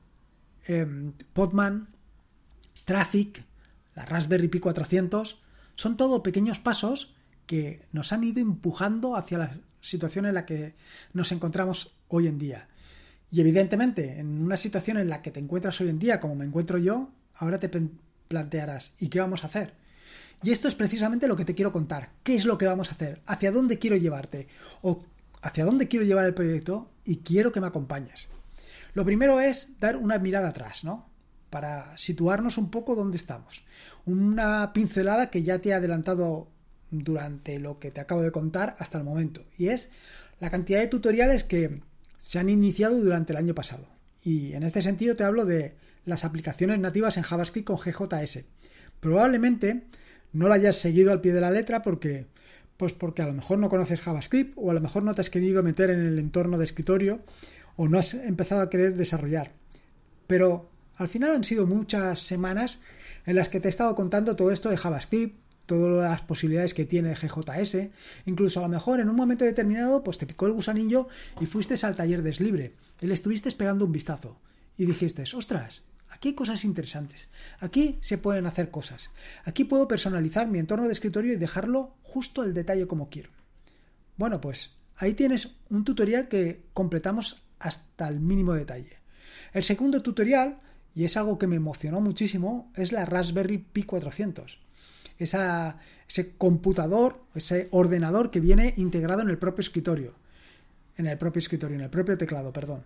em, 0.66 1.14
Podman, 1.34 1.90
Traffic, 2.86 3.44
la 3.96 4.06
Raspberry 4.06 4.48
Pi 4.48 4.60
400, 4.60 5.42
son 5.76 5.98
todo 5.98 6.24
pequeños 6.24 6.60
pasos 6.60 7.16
que 7.50 7.82
nos 7.94 8.14
han 8.14 8.24
ido 8.24 8.42
empujando 8.42 9.16
hacia 9.16 9.40
la 9.40 9.58
situación 9.82 10.28
en 10.28 10.36
la 10.36 10.46
que 10.46 10.76
nos 11.14 11.32
encontramos 11.32 11.96
hoy 12.08 12.28
en 12.28 12.38
día. 12.38 12.68
Y 13.32 13.42
evidentemente, 13.42 14.20
en 14.20 14.44
una 14.44 14.56
situación 14.56 14.98
en 14.98 15.10
la 15.10 15.24
que 15.24 15.32
te 15.32 15.40
encuentras 15.40 15.82
hoy 15.82 15.90
en 15.90 15.98
día, 15.98 16.20
como 16.20 16.36
me 16.36 16.46
encuentro 16.46 16.78
yo, 16.78 17.10
ahora 17.34 17.60
te 17.60 17.72
plantearás, 18.28 18.94
¿y 19.00 19.08
qué 19.08 19.20
vamos 19.20 19.44
a 19.44 19.48
hacer? 19.48 19.74
Y 20.44 20.52
esto 20.52 20.68
es 20.68 20.76
precisamente 20.76 21.28
lo 21.28 21.36
que 21.36 21.44
te 21.44 21.56
quiero 21.56 21.72
contar. 21.72 22.12
¿Qué 22.22 22.36
es 22.36 22.46
lo 22.46 22.60
que 22.60 22.68
vamos 22.68 22.90
a 22.90 22.92
hacer? 22.92 23.20
¿Hacia 23.26 23.52
dónde 23.52 23.80
quiero 23.80 23.98
llevarte? 23.98 24.48
¿O 24.84 25.04
hacia 25.42 25.66
dónde 25.66 25.88
quiero 25.88 26.06
llevar 26.06 26.26
el 26.26 26.36
proyecto? 26.36 26.92
Y 27.04 27.18
quiero 27.18 27.52
que 27.52 27.62
me 27.62 27.68
acompañes. 27.68 28.30
Lo 28.94 29.06
primero 29.06 29.40
es 29.40 29.80
dar 29.80 29.98
una 29.98 30.20
mirada 30.20 30.50
atrás, 30.50 30.84
¿no? 30.84 31.10
Para 31.50 31.98
situarnos 31.98 32.60
un 32.60 32.70
poco 32.70 32.94
dónde 32.94 33.18
estamos. 33.18 33.66
Una 34.06 34.72
pincelada 34.72 35.32
que 35.32 35.42
ya 35.42 35.58
te 35.58 35.70
he 35.70 35.74
adelantado 35.74 36.52
durante 36.92 37.60
lo 37.60 37.80
que 37.80 37.92
te 37.92 38.02
acabo 38.02 38.22
de 38.22 38.32
contar 38.32 38.76
hasta 38.80 38.98
el 38.98 39.04
momento. 39.04 39.46
Y 39.58 39.68
es 39.70 39.90
la 40.40 40.50
cantidad 40.50 40.80
de 40.80 40.88
tutoriales 40.88 41.44
que 41.44 41.82
se 42.18 42.40
han 42.40 42.50
iniciado 42.50 43.00
durante 43.00 43.34
el 43.34 43.38
año 43.38 43.56
pasado. 43.56 43.88
Y 44.24 44.54
en 44.54 44.64
este 44.64 44.82
sentido 44.82 45.16
te 45.16 45.24
hablo 45.24 45.46
de 45.46 45.76
las 46.06 46.26
aplicaciones 46.26 46.80
nativas 46.80 47.18
en 47.18 47.24
JavaScript 47.24 47.68
con 47.68 47.78
GJS. 47.78 48.46
Probablemente 49.00 49.84
no 50.34 50.48
la 50.48 50.56
hayas 50.56 50.76
seguido 50.76 51.12
al 51.12 51.22
pie 51.22 51.34
de 51.34 51.42
la 51.42 51.52
letra 51.52 51.82
porque 51.82 52.28
pues 52.78 52.94
porque 52.94 53.22
a 53.22 53.28
lo 53.28 53.34
mejor 53.34 53.60
no 53.60 53.70
conoces 53.70 54.00
JavaScript 54.00 54.54
o 54.56 54.72
a 54.72 54.74
lo 54.74 54.80
mejor 54.80 55.04
no 55.04 55.14
te 55.14 55.20
has 55.20 55.30
querido 55.30 55.64
meter 55.64 55.90
en 55.90 56.00
el 56.00 56.18
entorno 56.18 56.58
de 56.58 56.64
escritorio 56.64 57.20
o 57.76 57.90
no 57.90 58.00
has 58.00 58.14
empezado 58.14 58.62
a 58.62 58.70
querer 58.70 58.96
desarrollar. 58.96 59.52
Pero 60.28 60.70
al 60.96 61.10
final 61.10 61.32
han 61.32 61.44
sido 61.44 61.68
muchas 61.68 62.20
semanas 62.20 62.80
en 63.26 63.36
las 63.36 63.50
que 63.50 63.60
te 63.60 63.68
he 63.68 63.70
estado 63.70 63.96
contando 63.96 64.36
todo 64.36 64.52
esto 64.52 64.70
de 64.70 64.78
JavaScript, 64.78 65.38
todas 65.70 66.10
las 66.10 66.22
posibilidades 66.24 66.74
que 66.74 66.86
tiene 66.86 67.16
GJS, 67.16 67.92
incluso 68.26 68.60
a 68.60 68.64
lo 68.64 68.70
mejor 68.70 69.00
en 69.00 69.08
un 69.08 69.16
momento 69.16 69.46
determinado 69.46 70.04
pues 70.04 70.18
te 70.18 70.26
picó 70.26 70.48
el 70.48 70.54
gusanillo 70.54 71.08
y 71.40 71.46
fuiste 71.46 71.76
al 71.86 71.96
taller 71.96 72.24
de 72.24 72.34
Slibre 72.34 72.74
y 73.00 73.06
le 73.06 73.14
estuviste 73.14 73.52
pegando 73.52 73.86
un 73.86 73.92
vistazo. 73.92 74.42
Y 74.78 74.88
dijiste, 74.88 75.24
ostras, 75.36 75.84
aquí 76.10 76.30
hay 76.30 76.34
cosas 76.34 76.66
interesantes, 76.66 77.30
aquí 77.60 78.00
se 78.02 78.18
pueden 78.18 78.48
hacer 78.48 78.72
cosas, 78.72 79.12
aquí 79.46 79.64
puedo 79.64 79.88
personalizar 79.88 80.48
mi 80.48 80.58
entorno 80.58 80.88
de 80.88 80.94
escritorio 80.94 81.34
y 81.34 81.38
dejarlo 81.38 81.98
justo 82.02 82.44
el 82.44 82.56
detalle 82.56 82.88
como 82.88 83.10
quiero. 83.10 83.30
Bueno, 84.18 84.42
pues 84.42 84.76
ahí 84.96 85.14
tienes 85.14 85.56
un 85.70 85.86
tutorial 85.86 86.30
que 86.30 86.64
completamos 86.74 87.44
hasta 87.60 88.08
el 88.08 88.22
mínimo 88.22 88.54
detalle. 88.54 88.98
El 89.54 89.64
segundo 89.64 90.02
tutorial, 90.02 90.62
y 90.96 91.04
es 91.04 91.16
algo 91.16 91.38
que 91.38 91.46
me 91.46 91.58
emocionó 91.58 92.02
muchísimo, 92.02 92.72
es 92.76 92.92
la 92.92 93.06
Raspberry 93.06 93.60
Pi 93.60 93.84
400 93.84 94.68
ese 95.20 96.32
computador, 96.38 97.22
ese 97.36 97.68
ordenador 97.72 98.32
que 98.32 98.40
viene 98.40 98.74
integrado 98.78 99.22
en 99.22 99.30
el 99.30 99.38
propio 99.38 99.62
escritorio. 99.62 100.14
En 100.98 101.06
el 101.06 101.18
propio 101.18 101.40
escritorio, 101.40 101.76
en 101.76 101.84
el 101.84 101.90
propio 101.90 102.18
teclado, 102.18 102.52
perdón. 102.52 102.84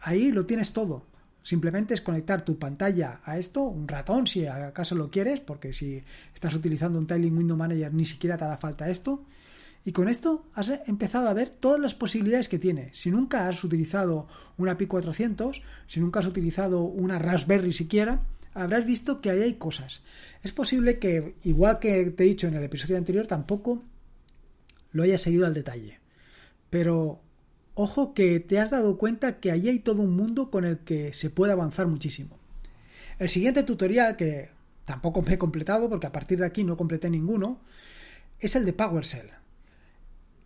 Ahí 0.00 0.32
lo 0.32 0.46
tienes 0.46 0.72
todo. 0.72 1.04
Simplemente 1.42 1.92
es 1.92 2.00
conectar 2.00 2.42
tu 2.42 2.58
pantalla 2.58 3.20
a 3.22 3.38
esto, 3.38 3.62
un 3.62 3.86
ratón 3.86 4.26
si 4.26 4.46
acaso 4.46 4.94
lo 4.94 5.10
quieres, 5.10 5.40
porque 5.40 5.74
si 5.74 6.02
estás 6.34 6.54
utilizando 6.54 6.98
un 6.98 7.06
Tiling 7.06 7.36
Window 7.36 7.56
Manager 7.56 7.92
ni 7.92 8.06
siquiera 8.06 8.38
te 8.38 8.44
hará 8.44 8.56
falta 8.56 8.88
esto. 8.88 9.24
Y 9.84 9.92
con 9.92 10.08
esto 10.08 10.46
has 10.54 10.72
empezado 10.86 11.28
a 11.28 11.34
ver 11.34 11.50
todas 11.50 11.78
las 11.78 11.94
posibilidades 11.94 12.48
que 12.48 12.58
tiene. 12.58 12.88
Si 12.92 13.10
nunca 13.10 13.46
has 13.46 13.62
utilizado 13.62 14.26
una 14.56 14.78
Pi 14.78 14.86
400, 14.86 15.60
si 15.86 16.00
nunca 16.00 16.20
has 16.20 16.26
utilizado 16.26 16.80
una 16.80 17.18
Raspberry 17.18 17.74
siquiera, 17.74 18.22
habrás 18.54 18.86
visto 18.86 19.20
que 19.20 19.30
ahí 19.30 19.42
hay 19.42 19.54
cosas. 19.54 20.02
Es 20.42 20.52
posible 20.52 20.98
que, 20.98 21.34
igual 21.42 21.80
que 21.80 22.10
te 22.10 22.24
he 22.24 22.26
dicho 22.26 22.46
en 22.46 22.54
el 22.54 22.64
episodio 22.64 22.96
anterior, 22.96 23.26
tampoco 23.26 23.82
lo 24.92 25.02
hayas 25.02 25.20
seguido 25.20 25.46
al 25.46 25.54
detalle. 25.54 26.00
Pero 26.70 27.20
ojo 27.74 28.14
que 28.14 28.40
te 28.40 28.58
has 28.60 28.70
dado 28.70 28.96
cuenta 28.96 29.40
que 29.40 29.50
ahí 29.50 29.68
hay 29.68 29.80
todo 29.80 30.02
un 30.02 30.16
mundo 30.16 30.50
con 30.50 30.64
el 30.64 30.78
que 30.78 31.12
se 31.12 31.30
puede 31.30 31.52
avanzar 31.52 31.86
muchísimo. 31.86 32.38
El 33.18 33.28
siguiente 33.28 33.62
tutorial, 33.62 34.16
que 34.16 34.50
tampoco 34.84 35.22
me 35.22 35.34
he 35.34 35.38
completado 35.38 35.88
porque 35.88 36.06
a 36.06 36.12
partir 36.12 36.38
de 36.38 36.46
aquí 36.46 36.64
no 36.64 36.76
completé 36.76 37.10
ninguno, 37.10 37.60
es 38.40 38.56
el 38.56 38.64
de 38.64 38.72
PowerShell. 38.72 39.30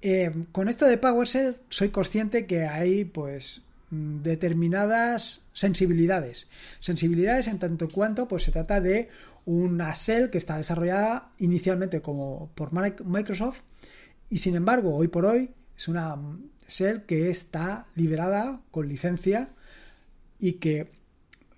Eh, 0.01 0.33
con 0.53 0.69
esto 0.69 0.87
de 0.87 0.97
PowerShell 0.97 1.57
soy 1.71 1.89
consciente 1.89 2.47
que 2.47 2.67
hay 2.67 3.05
pues 3.05 3.63
determinadas 3.91 5.47
sensibilidades. 5.53 6.49
Sensibilidades 6.81 7.49
en 7.49 7.59
tanto 7.59 7.89
cuanto 7.89 8.29
pues 8.29 8.43
se 8.45 8.53
trata 8.53 8.81
de 8.81 9.09
una 9.45 9.95
shell 9.95 10.31
que 10.31 10.39
está 10.39 10.57
desarrollada 10.57 11.33
inicialmente 11.39 12.03
como 12.03 12.51
por 12.55 12.73
Microsoft 12.73 13.63
y 14.29 14.39
sin 14.39 14.57
embargo 14.57 14.95
hoy 14.95 15.09
por 15.09 15.25
hoy 15.25 15.51
es 15.77 15.89
una 15.89 16.17
shell 16.69 17.05
que 17.07 17.31
está 17.31 17.87
liberada 17.95 18.61
con 18.71 18.89
licencia 18.89 19.51
y 20.39 20.55
que 20.55 20.91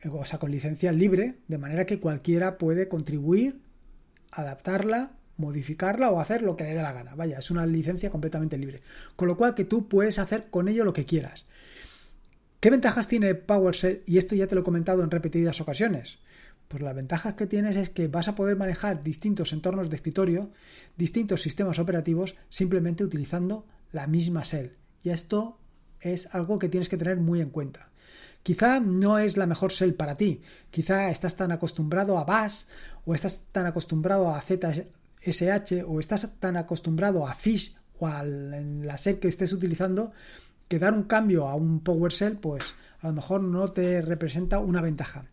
o 0.09 0.25
sea 0.25 0.39
con 0.39 0.53
licencia 0.53 0.93
libre 0.93 1.39
de 1.49 1.59
manera 1.59 1.85
que 1.85 1.99
cualquiera 1.99 2.59
puede 2.59 2.89
contribuir 2.89 3.61
adaptarla 4.31 5.13
modificarla 5.41 6.11
o 6.11 6.21
hacer 6.21 6.43
lo 6.43 6.57
que 6.57 6.65
le 6.65 6.75
dé 6.75 6.83
la 6.83 6.93
gana. 6.93 7.15
Vaya, 7.17 7.39
es 7.39 7.51
una 7.51 7.67
licencia 7.67 8.11
completamente 8.11 8.59
libre. 8.59 8.83
Con 9.17 9.27
lo 9.27 9.37
cual 9.37 9.55
que 9.55 9.65
tú 9.65 9.89
puedes 9.89 10.19
hacer 10.19 10.49
con 10.51 10.69
ello 10.69 10.85
lo 10.85 10.93
que 10.93 11.07
quieras. 11.07 11.47
¿Qué 12.61 12.69
ventajas 12.69 13.09
tiene 13.09 13.35
PowerShell? 13.35 14.03
Y 14.05 14.19
esto 14.19 14.35
ya 14.35 14.47
te 14.47 14.55
lo 14.55 14.61
he 14.61 14.65
comentado 14.65 15.03
en 15.03 15.11
repetidas 15.11 15.63
ocasiones. 15.63 16.19
Pues 16.69 16.83
las 16.83 16.95
ventajas 16.95 17.33
que 17.33 17.47
tienes 17.47 17.77
es 17.77 17.89
que 17.89 18.07
vas 18.07 18.29
a 18.29 18.35
poder 18.35 18.57
manejar 18.57 19.03
distintos 19.03 19.55
entornos 19.55 19.89
de 19.89 19.97
escritorio, 19.97 20.51
distintos 20.99 21.41
sistemas 21.41 21.79
operativos, 21.79 22.37
simplemente 22.51 23.03
utilizando 23.03 23.67
la 23.93 24.07
misma 24.07 24.43
shell. 24.43 24.77
Y 25.03 25.09
esto 25.09 25.59
es 26.03 26.29
algo 26.35 26.59
que 26.59 26.69
tienes 26.69 26.91
que 26.91 26.99
tener 26.99 27.17
muy 27.17 27.41
en 27.41 27.49
cuenta. 27.49 27.89
Quizá 28.43 28.79
no 28.79 29.19
es 29.19 29.39
la 29.39 29.47
mejor 29.47 29.73
shell 29.73 29.95
para 29.95 30.17
ti, 30.17 30.43
quizá 30.71 31.11
estás 31.11 31.37
tan 31.37 31.53
acostumbrado 31.53 32.19
a 32.19 32.25
Bash 32.25 32.65
o 33.07 33.15
estás 33.15 33.41
tan 33.53 33.65
acostumbrado 33.65 34.35
a 34.35 34.43
ZSH 34.43 35.85
o 35.87 35.99
estás 35.99 36.29
tan 36.39 36.59
acostumbrado 36.59 37.27
a 37.27 37.35
Fish 37.35 37.75
o 37.99 38.07
a 38.07 38.23
la 38.23 38.97
shell 38.97 39.19
que 39.19 39.29
estés 39.29 39.53
utilizando 39.55 40.13
que 40.71 40.79
dar 40.79 40.95
un 40.95 41.03
cambio 41.03 41.49
a 41.49 41.57
un 41.57 41.81
PowerShell, 41.81 42.39
pues 42.39 42.77
a 43.01 43.09
lo 43.09 43.15
mejor 43.15 43.43
no 43.43 43.73
te 43.73 44.03
representa 44.03 44.61
una 44.61 44.81
ventaja. 44.81 45.27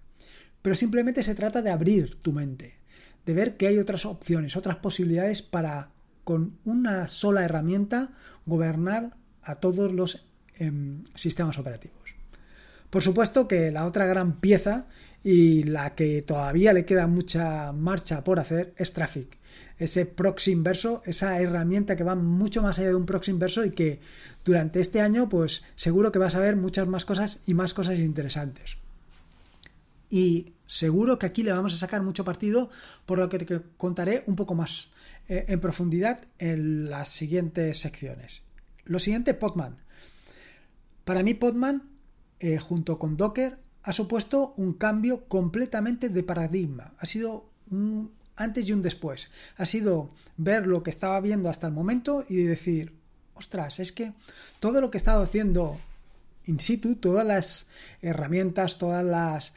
Pero 0.63 0.75
simplemente 0.75 1.21
se 1.21 1.35
trata 1.35 1.61
de 1.61 1.69
abrir 1.69 2.15
tu 2.15 2.33
mente, 2.33 2.79
de 3.23 3.35
ver 3.35 3.55
que 3.55 3.67
hay 3.67 3.77
otras 3.77 4.07
opciones, 4.07 4.57
otras 4.57 4.77
posibilidades 4.77 5.43
para 5.43 5.91
con 6.23 6.57
una 6.65 7.07
sola 7.07 7.45
herramienta 7.45 8.13
gobernar 8.47 9.15
a 9.43 9.55
todos 9.55 9.93
los 9.93 10.25
em, 10.55 11.03
sistemas 11.13 11.59
operativos. 11.59 12.15
Por 12.89 13.03
supuesto 13.03 13.47
que 13.47 13.69
la 13.69 13.85
otra 13.85 14.07
gran 14.07 14.39
pieza 14.39 14.87
y 15.23 15.65
la 15.65 15.93
que 15.93 16.23
todavía 16.23 16.73
le 16.73 16.85
queda 16.85 17.05
mucha 17.05 17.71
marcha 17.73 18.23
por 18.23 18.39
hacer 18.39 18.73
es 18.75 18.91
Traffic 18.91 19.37
ese 19.77 20.05
proxy 20.05 20.51
inverso, 20.51 21.01
esa 21.05 21.39
herramienta 21.39 21.95
que 21.95 22.03
va 22.03 22.15
mucho 22.15 22.61
más 22.61 22.79
allá 22.79 22.89
de 22.89 22.95
un 22.95 23.05
proxy 23.05 23.31
inverso 23.31 23.63
y 23.65 23.71
que 23.71 23.99
durante 24.43 24.79
este 24.79 25.01
año 25.01 25.29
pues 25.29 25.63
seguro 25.75 26.11
que 26.11 26.19
vas 26.19 26.35
a 26.35 26.39
ver 26.39 26.55
muchas 26.55 26.87
más 26.87 27.05
cosas 27.05 27.39
y 27.45 27.53
más 27.53 27.73
cosas 27.73 27.99
interesantes. 27.99 28.77
Y 30.09 30.53
seguro 30.67 31.19
que 31.19 31.25
aquí 31.25 31.43
le 31.43 31.51
vamos 31.51 31.73
a 31.73 31.77
sacar 31.77 32.01
mucho 32.01 32.23
partido 32.23 32.69
por 33.05 33.19
lo 33.19 33.29
que 33.29 33.39
te 33.39 33.61
contaré 33.77 34.23
un 34.25 34.35
poco 34.35 34.55
más 34.55 34.89
eh, 35.27 35.45
en 35.47 35.59
profundidad 35.59 36.27
en 36.39 36.89
las 36.89 37.09
siguientes 37.09 37.79
secciones. 37.79 38.43
Lo 38.85 38.99
siguiente, 38.99 39.33
Podman. 39.33 39.77
Para 41.03 41.23
mí 41.23 41.33
Podman, 41.33 41.89
eh, 42.39 42.57
junto 42.57 42.97
con 42.97 43.17
Docker, 43.17 43.59
ha 43.83 43.93
supuesto 43.93 44.53
un 44.57 44.73
cambio 44.73 45.25
completamente 45.27 46.09
de 46.09 46.23
paradigma. 46.23 46.93
Ha 46.99 47.05
sido 47.05 47.49
un 47.69 48.11
antes 48.37 48.67
y 48.69 48.73
un 48.73 48.81
después. 48.81 49.29
Ha 49.57 49.65
sido 49.65 50.11
ver 50.37 50.67
lo 50.67 50.83
que 50.83 50.89
estaba 50.89 51.19
viendo 51.19 51.49
hasta 51.49 51.67
el 51.67 51.73
momento 51.73 52.23
y 52.29 52.43
decir, 52.43 52.93
ostras, 53.33 53.79
es 53.79 53.91
que 53.91 54.13
todo 54.59 54.79
lo 54.79 54.89
que 54.89 54.97
he 54.97 54.99
estado 54.99 55.23
haciendo 55.23 55.77
in 56.45 56.59
situ, 56.59 56.95
todas 56.95 57.25
las 57.25 57.67
herramientas, 58.01 58.77
todas 58.77 59.03
las... 59.03 59.53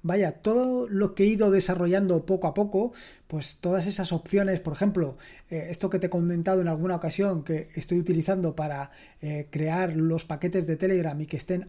Vaya, 0.00 0.32
todo 0.32 0.86
lo 0.88 1.14
que 1.14 1.24
he 1.24 1.26
ido 1.26 1.50
desarrollando 1.50 2.24
poco 2.24 2.46
a 2.46 2.54
poco, 2.54 2.92
pues 3.26 3.56
todas 3.56 3.88
esas 3.88 4.12
opciones, 4.12 4.60
por 4.60 4.72
ejemplo, 4.72 5.18
eh, 5.50 5.66
esto 5.70 5.90
que 5.90 5.98
te 5.98 6.06
he 6.06 6.10
comentado 6.10 6.60
en 6.60 6.68
alguna 6.68 6.94
ocasión 6.94 7.42
que 7.42 7.66
estoy 7.74 7.98
utilizando 7.98 8.54
para 8.54 8.92
eh, 9.20 9.48
crear 9.50 9.96
los 9.96 10.24
paquetes 10.24 10.68
de 10.68 10.76
Telegram 10.76 11.20
y 11.20 11.26
que 11.26 11.36
estén 11.36 11.68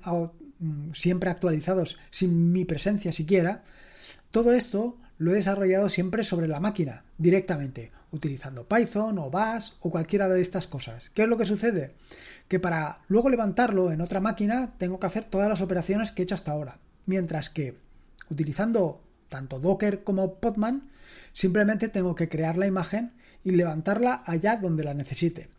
mm, 0.59 0.93
siempre 0.93 1.31
actualizados 1.31 1.97
sin 2.11 2.51
mi 2.51 2.65
presencia 2.65 3.11
siquiera, 3.11 3.63
todo 4.29 4.53
esto 4.53 4.99
lo 5.19 5.31
he 5.31 5.35
desarrollado 5.35 5.89
siempre 5.89 6.23
sobre 6.23 6.47
la 6.47 6.61
máquina, 6.61 7.03
directamente, 7.17 7.91
utilizando 8.11 8.67
Python 8.67 9.19
o 9.19 9.29
Bash 9.29 9.73
o 9.81 9.91
cualquiera 9.91 10.27
de 10.29 10.41
estas 10.41 10.65
cosas. 10.65 11.11
¿Qué 11.13 11.23
es 11.23 11.27
lo 11.27 11.37
que 11.37 11.45
sucede? 11.45 11.91
Que 12.47 12.59
para 12.59 13.01
luego 13.09 13.29
levantarlo 13.29 13.91
en 13.91 14.01
otra 14.01 14.21
máquina 14.21 14.73
tengo 14.77 14.99
que 14.99 15.07
hacer 15.07 15.25
todas 15.25 15.49
las 15.49 15.61
operaciones 15.61 16.11
que 16.11 16.21
he 16.21 16.23
hecho 16.23 16.35
hasta 16.35 16.53
ahora. 16.53 16.79
Mientras 17.05 17.49
que 17.49 17.75
utilizando 18.29 19.03
tanto 19.27 19.59
Docker 19.59 20.03
como 20.05 20.35
Podman, 20.35 20.89
simplemente 21.33 21.89
tengo 21.89 22.15
que 22.15 22.29
crear 22.29 22.57
la 22.57 22.67
imagen 22.67 23.11
y 23.43 23.51
levantarla 23.51 24.23
allá 24.25 24.55
donde 24.55 24.85
la 24.85 24.93
necesite. 24.93 25.49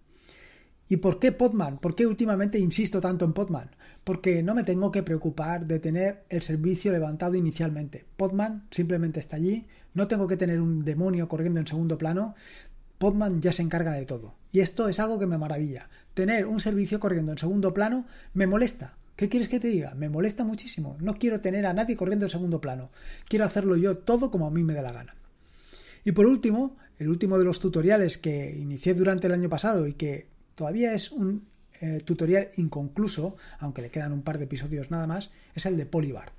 ¿Y 0.91 0.97
por 0.97 1.21
qué 1.21 1.31
Podman? 1.31 1.79
¿Por 1.79 1.95
qué 1.95 2.05
últimamente 2.05 2.59
insisto 2.59 3.01
tanto 3.01 3.25
en 3.25 3.33
Podman? 3.33 3.71
Porque 4.03 4.43
no 4.43 4.57
me 4.57 4.65
tengo 4.65 4.91
que 4.91 5.05
preocupar 5.05 5.65
de 5.65 5.79
tener 5.79 6.25
el 6.29 6.43
servicio 6.43 6.91
levantado 6.91 7.37
inicialmente. 7.37 8.05
Podman 8.17 8.67
simplemente 8.73 9.21
está 9.21 9.37
allí, 9.37 9.69
no 9.95 10.09
tengo 10.09 10.27
que 10.27 10.37
tener 10.37 10.61
un 10.61 10.85
demonio 10.85 11.29
corriendo 11.29 11.61
en 11.61 11.69
segundo 11.69 11.97
plano. 11.97 12.35
Podman 12.99 13.41
ya 13.41 13.53
se 13.53 13.63
encarga 13.63 13.93
de 13.93 14.05
todo. 14.05 14.35
Y 14.51 14.59
esto 14.59 14.89
es 14.89 14.99
algo 14.99 15.21
que 15.21 15.29
me 15.29 15.39
maravilla. 15.39 15.89
Tener 16.13 16.45
un 16.45 16.59
servicio 16.59 16.99
corriendo 16.99 17.31
en 17.31 17.39
segundo 17.39 17.73
plano 17.73 18.07
me 18.35 18.49
molesta. 18.49 18.97
¿Qué 19.15 19.29
quieres 19.29 19.49
que 19.49 19.61
te 19.61 19.69
diga? 19.69 19.95
Me 19.95 20.09
molesta 20.09 20.43
muchísimo. 20.43 20.97
No 20.99 21.15
quiero 21.15 21.41
tener 21.41 21.67
a 21.67 21.73
nadie 21.73 21.95
corriendo 21.95 22.27
en 22.27 22.31
segundo 22.31 22.61
plano. 22.61 22.91
Quiero 23.29 23.45
hacerlo 23.45 23.77
yo 23.77 23.99
todo 23.99 24.33
como 24.33 24.49
a 24.49 24.51
mí 24.51 24.65
me 24.65 24.75
dé 24.75 24.83
la 24.83 24.91
gana. 24.91 25.15
Y 26.03 26.11
por 26.11 26.27
último, 26.27 26.77
el 26.99 27.09
último 27.09 27.39
de 27.39 27.45
los 27.45 27.61
tutoriales 27.61 28.19
que 28.19 28.57
inicié 28.59 28.95
durante 28.95 29.29
el 29.29 29.35
año 29.35 29.49
pasado 29.49 29.87
y 29.87 29.93
que 29.93 30.40
todavía 30.61 30.93
es 30.93 31.11
un 31.11 31.47
eh, 31.81 32.02
tutorial 32.05 32.50
inconcluso, 32.59 33.35
aunque 33.61 33.81
le 33.81 33.88
quedan 33.88 34.12
un 34.12 34.21
par 34.21 34.37
de 34.37 34.45
episodios 34.45 34.90
nada 34.90 35.07
más, 35.07 35.31
es 35.55 35.64
el 35.64 35.79
de 35.79 35.87
Polybar. 35.87 36.33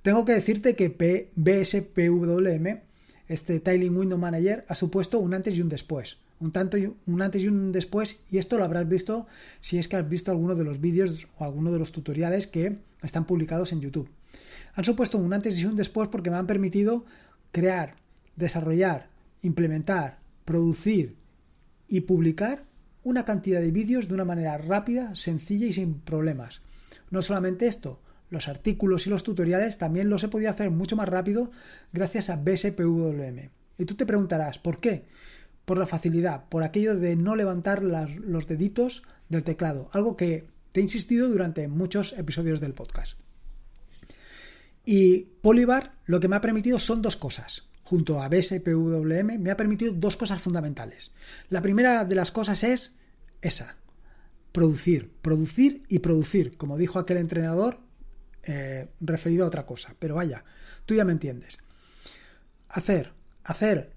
Tengo 0.00 0.24
que 0.24 0.32
decirte 0.32 0.74
que 0.74 0.88
BSPWM 1.36 2.80
este 3.28 3.60
Tiling 3.60 3.94
Window 3.94 4.16
Manager 4.16 4.64
ha 4.68 4.74
supuesto 4.74 5.18
un 5.18 5.34
antes 5.34 5.54
y 5.54 5.60
un 5.60 5.68
después. 5.68 6.16
Un, 6.40 6.50
tanto 6.50 6.78
un 6.78 7.20
antes 7.20 7.42
y 7.42 7.48
un 7.48 7.72
después, 7.72 8.20
y 8.30 8.38
esto 8.38 8.56
lo 8.56 8.64
habrás 8.64 8.88
visto 8.88 9.26
si 9.60 9.76
es 9.76 9.86
que 9.86 9.96
has 9.96 10.08
visto 10.08 10.30
alguno 10.30 10.54
de 10.54 10.64
los 10.64 10.80
vídeos 10.80 11.28
o 11.36 11.44
alguno 11.44 11.72
de 11.72 11.78
los 11.78 11.92
tutoriales 11.92 12.46
que 12.46 12.78
están 13.02 13.26
publicados 13.26 13.70
en 13.72 13.82
YouTube. 13.82 14.08
Han 14.76 14.84
supuesto 14.84 15.18
un 15.18 15.34
antes 15.34 15.60
y 15.60 15.66
un 15.66 15.76
después 15.76 16.08
porque 16.08 16.30
me 16.30 16.38
han 16.38 16.46
permitido 16.46 17.04
crear, 17.52 17.96
desarrollar, 18.34 19.10
implementar, 19.42 20.20
producir 20.46 21.16
y 21.86 22.00
publicar 22.00 22.62
una 23.06 23.24
cantidad 23.24 23.60
de 23.60 23.70
vídeos 23.70 24.08
de 24.08 24.14
una 24.14 24.24
manera 24.24 24.58
rápida, 24.58 25.14
sencilla 25.14 25.68
y 25.68 25.72
sin 25.72 26.00
problemas. 26.00 26.62
No 27.08 27.22
solamente 27.22 27.68
esto, 27.68 28.00
los 28.30 28.48
artículos 28.48 29.06
y 29.06 29.10
los 29.10 29.22
tutoriales 29.22 29.78
también 29.78 30.10
los 30.10 30.24
he 30.24 30.28
podido 30.28 30.50
hacer 30.50 30.72
mucho 30.72 30.96
más 30.96 31.08
rápido 31.08 31.52
gracias 31.92 32.30
a 32.30 32.36
BSPWM. 32.36 33.50
Y 33.78 33.84
tú 33.84 33.94
te 33.94 34.06
preguntarás, 34.06 34.58
¿por 34.58 34.80
qué? 34.80 35.04
Por 35.64 35.78
la 35.78 35.86
facilidad, 35.86 36.48
por 36.48 36.64
aquello 36.64 36.96
de 36.96 37.14
no 37.14 37.36
levantar 37.36 37.80
los 37.84 38.48
deditos 38.48 39.04
del 39.28 39.44
teclado, 39.44 39.88
algo 39.92 40.16
que 40.16 40.48
te 40.72 40.80
he 40.80 40.82
insistido 40.82 41.28
durante 41.28 41.68
muchos 41.68 42.12
episodios 42.12 42.58
del 42.58 42.74
podcast. 42.74 43.20
Y 44.84 45.28
Polybar 45.42 45.94
lo 46.06 46.18
que 46.18 46.26
me 46.26 46.34
ha 46.34 46.40
permitido 46.40 46.80
son 46.80 47.02
dos 47.02 47.14
cosas. 47.14 47.65
Junto 47.86 48.20
a 48.20 48.28
BSPWM 48.28 49.38
me 49.38 49.52
ha 49.52 49.56
permitido 49.56 49.92
dos 49.92 50.16
cosas 50.16 50.40
fundamentales. 50.40 51.12
La 51.50 51.62
primera 51.62 52.04
de 52.04 52.16
las 52.16 52.32
cosas 52.32 52.64
es 52.64 52.96
esa, 53.42 53.76
producir, 54.50 55.12
producir 55.22 55.82
y 55.88 56.00
producir, 56.00 56.56
como 56.56 56.78
dijo 56.78 56.98
aquel 56.98 57.18
entrenador 57.18 57.78
eh, 58.42 58.88
referido 58.98 59.44
a 59.44 59.46
otra 59.46 59.66
cosa. 59.66 59.94
Pero 60.00 60.16
vaya, 60.16 60.44
tú 60.84 60.94
ya 60.94 61.04
me 61.04 61.12
entiendes. 61.12 61.58
Hacer, 62.68 63.12
hacer, 63.44 63.92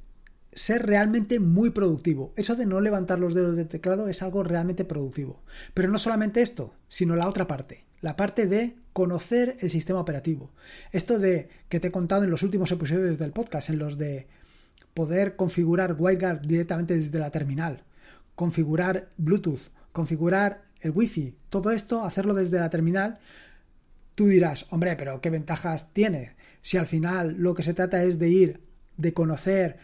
ser 0.54 0.86
realmente 0.86 1.40
muy 1.40 1.72
productivo. 1.72 2.32
Eso 2.38 2.56
de 2.56 2.68
no 2.68 2.82
levantar 2.82 3.18
los 3.18 3.34
dedos 3.34 3.58
del 3.58 3.70
teclado 3.70 4.08
es 4.08 4.22
algo 4.22 4.44
realmente 4.44 4.86
productivo. 4.86 5.42
Pero 5.74 5.90
no 5.90 5.98
solamente 5.98 6.44
esto, 6.44 6.76
sino 6.88 7.16
la 7.16 7.28
otra 7.28 7.48
parte, 7.48 7.86
la 8.02 8.16
parte 8.16 8.48
de 8.48 8.76
conocer 8.94 9.58
el 9.60 9.70
sistema 9.70 10.00
operativo. 10.00 10.52
Esto 10.92 11.20
de 11.20 11.50
que 11.70 11.80
te 11.80 11.88
he 11.88 11.92
contado 11.92 12.24
en 12.24 12.32
los 12.32 12.44
últimos 12.44 12.72
episodios 12.72 13.18
del 13.18 13.32
podcast, 13.32 13.70
en 13.70 13.80
los 13.80 13.98
de 13.98 14.28
poder 14.94 15.36
configurar 15.36 15.96
WireGuard 15.98 16.42
directamente 16.42 16.96
desde 16.96 17.20
la 17.20 17.32
terminal, 17.32 17.84
configurar 18.36 19.10
Bluetooth, 19.18 19.70
configurar 19.92 20.64
el 20.82 20.92
Wi-Fi, 20.92 21.36
todo 21.50 21.72
esto, 21.72 22.04
hacerlo 22.04 22.34
desde 22.34 22.60
la 22.60 22.70
terminal, 22.70 23.20
Tú 24.20 24.28
dirás, 24.28 24.66
hombre, 24.72 24.98
pero 24.98 25.22
¿qué 25.22 25.30
ventajas 25.30 25.94
tiene? 25.94 26.36
Si 26.62 26.76
al 26.76 26.88
final 26.88 27.38
lo 27.38 27.54
que 27.54 27.64
se 27.64 27.74
trata 27.74 28.04
es 28.04 28.20
de 28.20 28.28
ir, 28.28 28.60
de 28.98 29.14
conocer, 29.14 29.78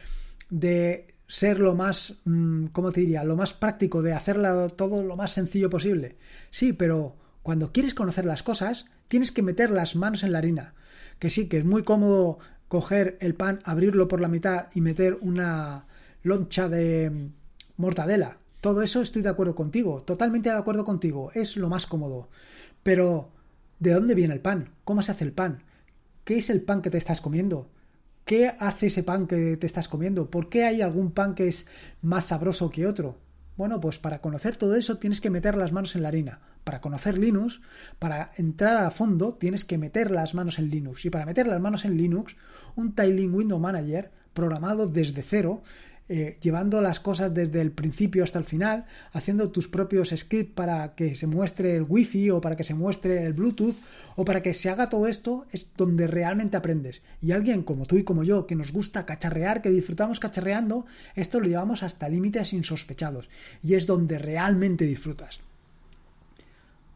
de 0.49 1.07
ser 1.25 1.59
lo 1.59 1.73
más, 1.73 2.19
mm, 2.25 2.65
¿cómo 2.73 2.91
te 2.91 2.99
diría? 2.99 3.23
Lo 3.23 3.37
más 3.37 3.53
práctico, 3.53 4.01
de 4.01 4.11
hacerlo 4.11 4.69
todo 4.71 5.03
lo 5.03 5.15
más 5.15 5.31
sencillo 5.31 5.69
posible. 5.69 6.17
Sí, 6.49 6.73
pero 6.73 7.15
cuando 7.45 7.71
quieres 7.71 7.93
conocer 7.93 8.25
las 8.25 8.41
cosas, 8.41 8.87
tienes 9.07 9.31
que 9.31 9.43
meter 9.43 9.69
las 9.69 9.95
manos 9.95 10.23
en 10.23 10.31
la 10.31 10.39
harina. 10.39 10.73
Que 11.19 11.29
sí, 11.29 11.47
que 11.47 11.59
es 11.59 11.65
muy 11.65 11.83
cómodo 11.83 12.39
coger 12.67 13.17
el 13.21 13.35
pan, 13.35 13.59
abrirlo 13.63 14.07
por 14.07 14.19
la 14.19 14.27
mitad 14.27 14.67
y 14.73 14.81
meter 14.81 15.17
una 15.21 15.85
loncha 16.23 16.67
de 16.67 17.11
mm, 17.11 17.29
mortadela. 17.77 18.39
Todo 18.61 18.81
eso 18.81 19.01
estoy 19.01 19.21
de 19.21 19.29
acuerdo 19.29 19.53
contigo, 19.53 20.01
totalmente 20.01 20.49
de 20.49 20.57
acuerdo 20.57 20.83
contigo, 20.83 21.29
es 21.35 21.55
lo 21.55 21.69
más 21.69 21.85
cómodo. 21.85 22.29
Pero 22.81 23.29
¿De 23.79 23.93
dónde 23.93 24.15
viene 24.15 24.33
el 24.33 24.39
pan? 24.39 24.69
¿Cómo 24.85 25.03
se 25.03 25.11
hace 25.11 25.25
el 25.25 25.33
pan? 25.33 25.63
¿Qué 26.23 26.37
es 26.37 26.49
el 26.49 26.61
pan 26.61 26.81
que 26.81 26.89
te 26.89 26.97
estás 26.97 27.19
comiendo? 27.19 27.69
¿Qué 28.23 28.47
hace 28.59 28.87
ese 28.87 29.03
pan 29.03 29.27
que 29.27 29.57
te 29.57 29.67
estás 29.67 29.89
comiendo? 29.89 30.31
¿Por 30.31 30.49
qué 30.49 30.63
hay 30.63 30.81
algún 30.81 31.11
pan 31.11 31.35
que 31.35 31.47
es 31.47 31.67
más 32.01 32.25
sabroso 32.25 32.69
que 32.69 32.87
otro? 32.87 33.17
Bueno, 33.57 33.79
pues 33.79 33.99
para 33.99 34.19
conocer 34.19 34.57
todo 34.57 34.75
eso 34.75 34.97
tienes 34.97 35.21
que 35.21 35.29
meter 35.29 35.55
las 35.55 35.71
manos 35.71 35.95
en 35.95 36.01
la 36.03 36.09
harina. 36.09 36.39
Para 36.65 36.81
conocer 36.81 37.17
Linux, 37.17 37.61
para 37.99 38.31
entrar 38.37 38.83
a 38.83 38.91
fondo, 38.91 39.35
tienes 39.35 39.63
que 39.63 39.77
meter 39.77 40.11
las 40.11 40.33
manos 40.33 40.59
en 40.59 40.69
Linux. 40.69 41.05
Y 41.05 41.09
para 41.09 41.25
meter 41.25 41.47
las 41.47 41.61
manos 41.61 41.85
en 41.85 41.95
Linux, 41.95 42.35
un 42.75 42.93
Tiling 42.93 43.33
Window 43.33 43.59
Manager 43.59 44.11
programado 44.33 44.87
desde 44.87 45.23
cero 45.23 45.63
eh, 46.07 46.37
llevando 46.39 46.81
las 46.81 46.99
cosas 46.99 47.33
desde 47.33 47.61
el 47.61 47.71
principio 47.71 48.23
hasta 48.23 48.37
el 48.37 48.45
final, 48.45 48.85
haciendo 49.11 49.49
tus 49.49 49.67
propios 49.67 50.13
scripts 50.15 50.53
para 50.53 50.93
que 50.93 51.15
se 51.15 51.25
muestre 51.25 51.75
el 51.75 51.85
wifi 51.87 52.29
o 52.29 52.41
para 52.41 52.55
que 52.55 52.63
se 52.63 52.75
muestre 52.75 53.23
el 53.25 53.33
bluetooth 53.33 53.75
o 54.15 54.23
para 54.23 54.41
que 54.41 54.53
se 54.53 54.69
haga 54.69 54.87
todo 54.87 55.07
esto, 55.07 55.45
es 55.51 55.71
donde 55.75 56.05
realmente 56.05 56.57
aprendes. 56.57 57.01
Y 57.21 57.31
alguien 57.31 57.63
como 57.63 57.87
tú 57.87 57.97
y 57.97 58.03
como 58.03 58.23
yo, 58.23 58.45
que 58.45 58.55
nos 58.55 58.71
gusta 58.71 59.05
cacharrear, 59.05 59.63
que 59.63 59.71
disfrutamos 59.71 60.19
cacharreando, 60.19 60.85
esto 61.15 61.39
lo 61.39 61.47
llevamos 61.47 61.81
hasta 61.81 62.07
límites 62.07 62.53
insospechados. 62.53 63.29
Y 63.63 63.73
es 63.73 63.87
donde 63.87 64.19
realmente 64.19 64.85
disfrutas. 64.85 65.39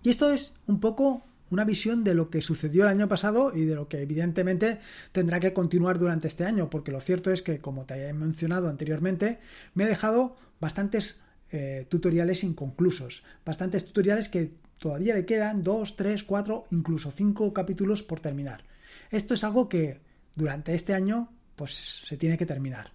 Y 0.04 0.10
esto 0.10 0.32
es 0.32 0.54
un 0.68 0.80
poco 0.80 1.24
una 1.52 1.66
visión 1.66 2.04
de 2.04 2.14
lo 2.14 2.30
que 2.30 2.42
sucedió 2.42 2.84
el 2.84 2.90
año 2.90 3.08
pasado 3.08 3.52
y 3.56 3.66
de 3.66 3.76
lo 3.76 3.88
que 3.88 4.02
evidentemente 4.02 4.80
tendrá 5.12 5.40
que 5.40 5.54
continuar 5.54 6.00
durante 6.00 6.28
este 6.28 6.46
año, 6.46 6.70
porque 6.70 6.92
lo 6.92 7.02
cierto 7.02 7.32
es 7.32 7.42
que, 7.42 7.60
como 7.60 7.86
te 7.86 8.08
he 8.08 8.14
mencionado 8.14 8.70
anteriormente, 8.70 9.40
me 9.74 9.86
he 9.86 9.88
dejado 9.88 10.36
bastantes 10.60 11.22
eh, 11.52 11.86
tutoriales 11.90 12.44
inconclusos, 12.44 13.24
bastantes 13.46 13.86
tutoriales 13.86 14.30
que 14.30 14.54
todavía 14.78 15.14
le 15.14 15.26
quedan 15.26 15.64
dos, 15.64 15.96
tres, 15.96 16.24
cuatro, 16.24 16.66
incluso 16.72 17.12
cinco 17.12 17.54
capítulos 17.54 18.04
por 18.04 18.20
terminar. 18.20 18.64
Esto 19.12 19.34
es 19.34 19.44
algo 19.44 19.70
que 19.70 20.02
durante 20.36 20.76
este 20.76 20.94
año 20.94 21.32
pues 21.56 22.04
se 22.06 22.18
tiene 22.18 22.38
que 22.38 22.46
terminar. 22.46 22.92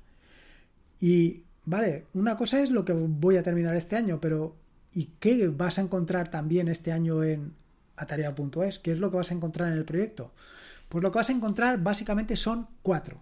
Y 1.01 1.43
vale, 1.65 2.07
una 2.15 2.37
cosa 2.37 2.63
es 2.63 2.71
lo 2.71 2.85
que 2.85 2.93
voy 2.93 3.37
a 3.37 3.43
terminar 3.43 3.77
este 3.77 3.97
año, 3.97 4.21
pero 4.21 4.57
¿y 4.93 5.11
qué 5.21 5.49
vas 5.49 5.79
a 5.79 5.83
encontrar 5.83 6.31
también 6.31 6.69
este 6.69 6.93
año 6.93 7.23
en 7.25 7.53
Atarea.es. 7.97 8.79
¿Qué 8.79 8.93
es 8.93 8.99
lo 8.99 9.11
que 9.11 9.17
vas 9.17 9.31
a 9.31 9.35
encontrar 9.35 9.73
en 9.73 9.79
el 9.79 9.85
proyecto? 9.85 10.33
Pues 10.89 11.03
lo 11.03 11.11
que 11.11 11.19
vas 11.19 11.31
a 11.31 11.33
encontrar 11.33 11.83
básicamente 11.83 12.37
son 12.37 12.69
cuatro. 12.83 13.21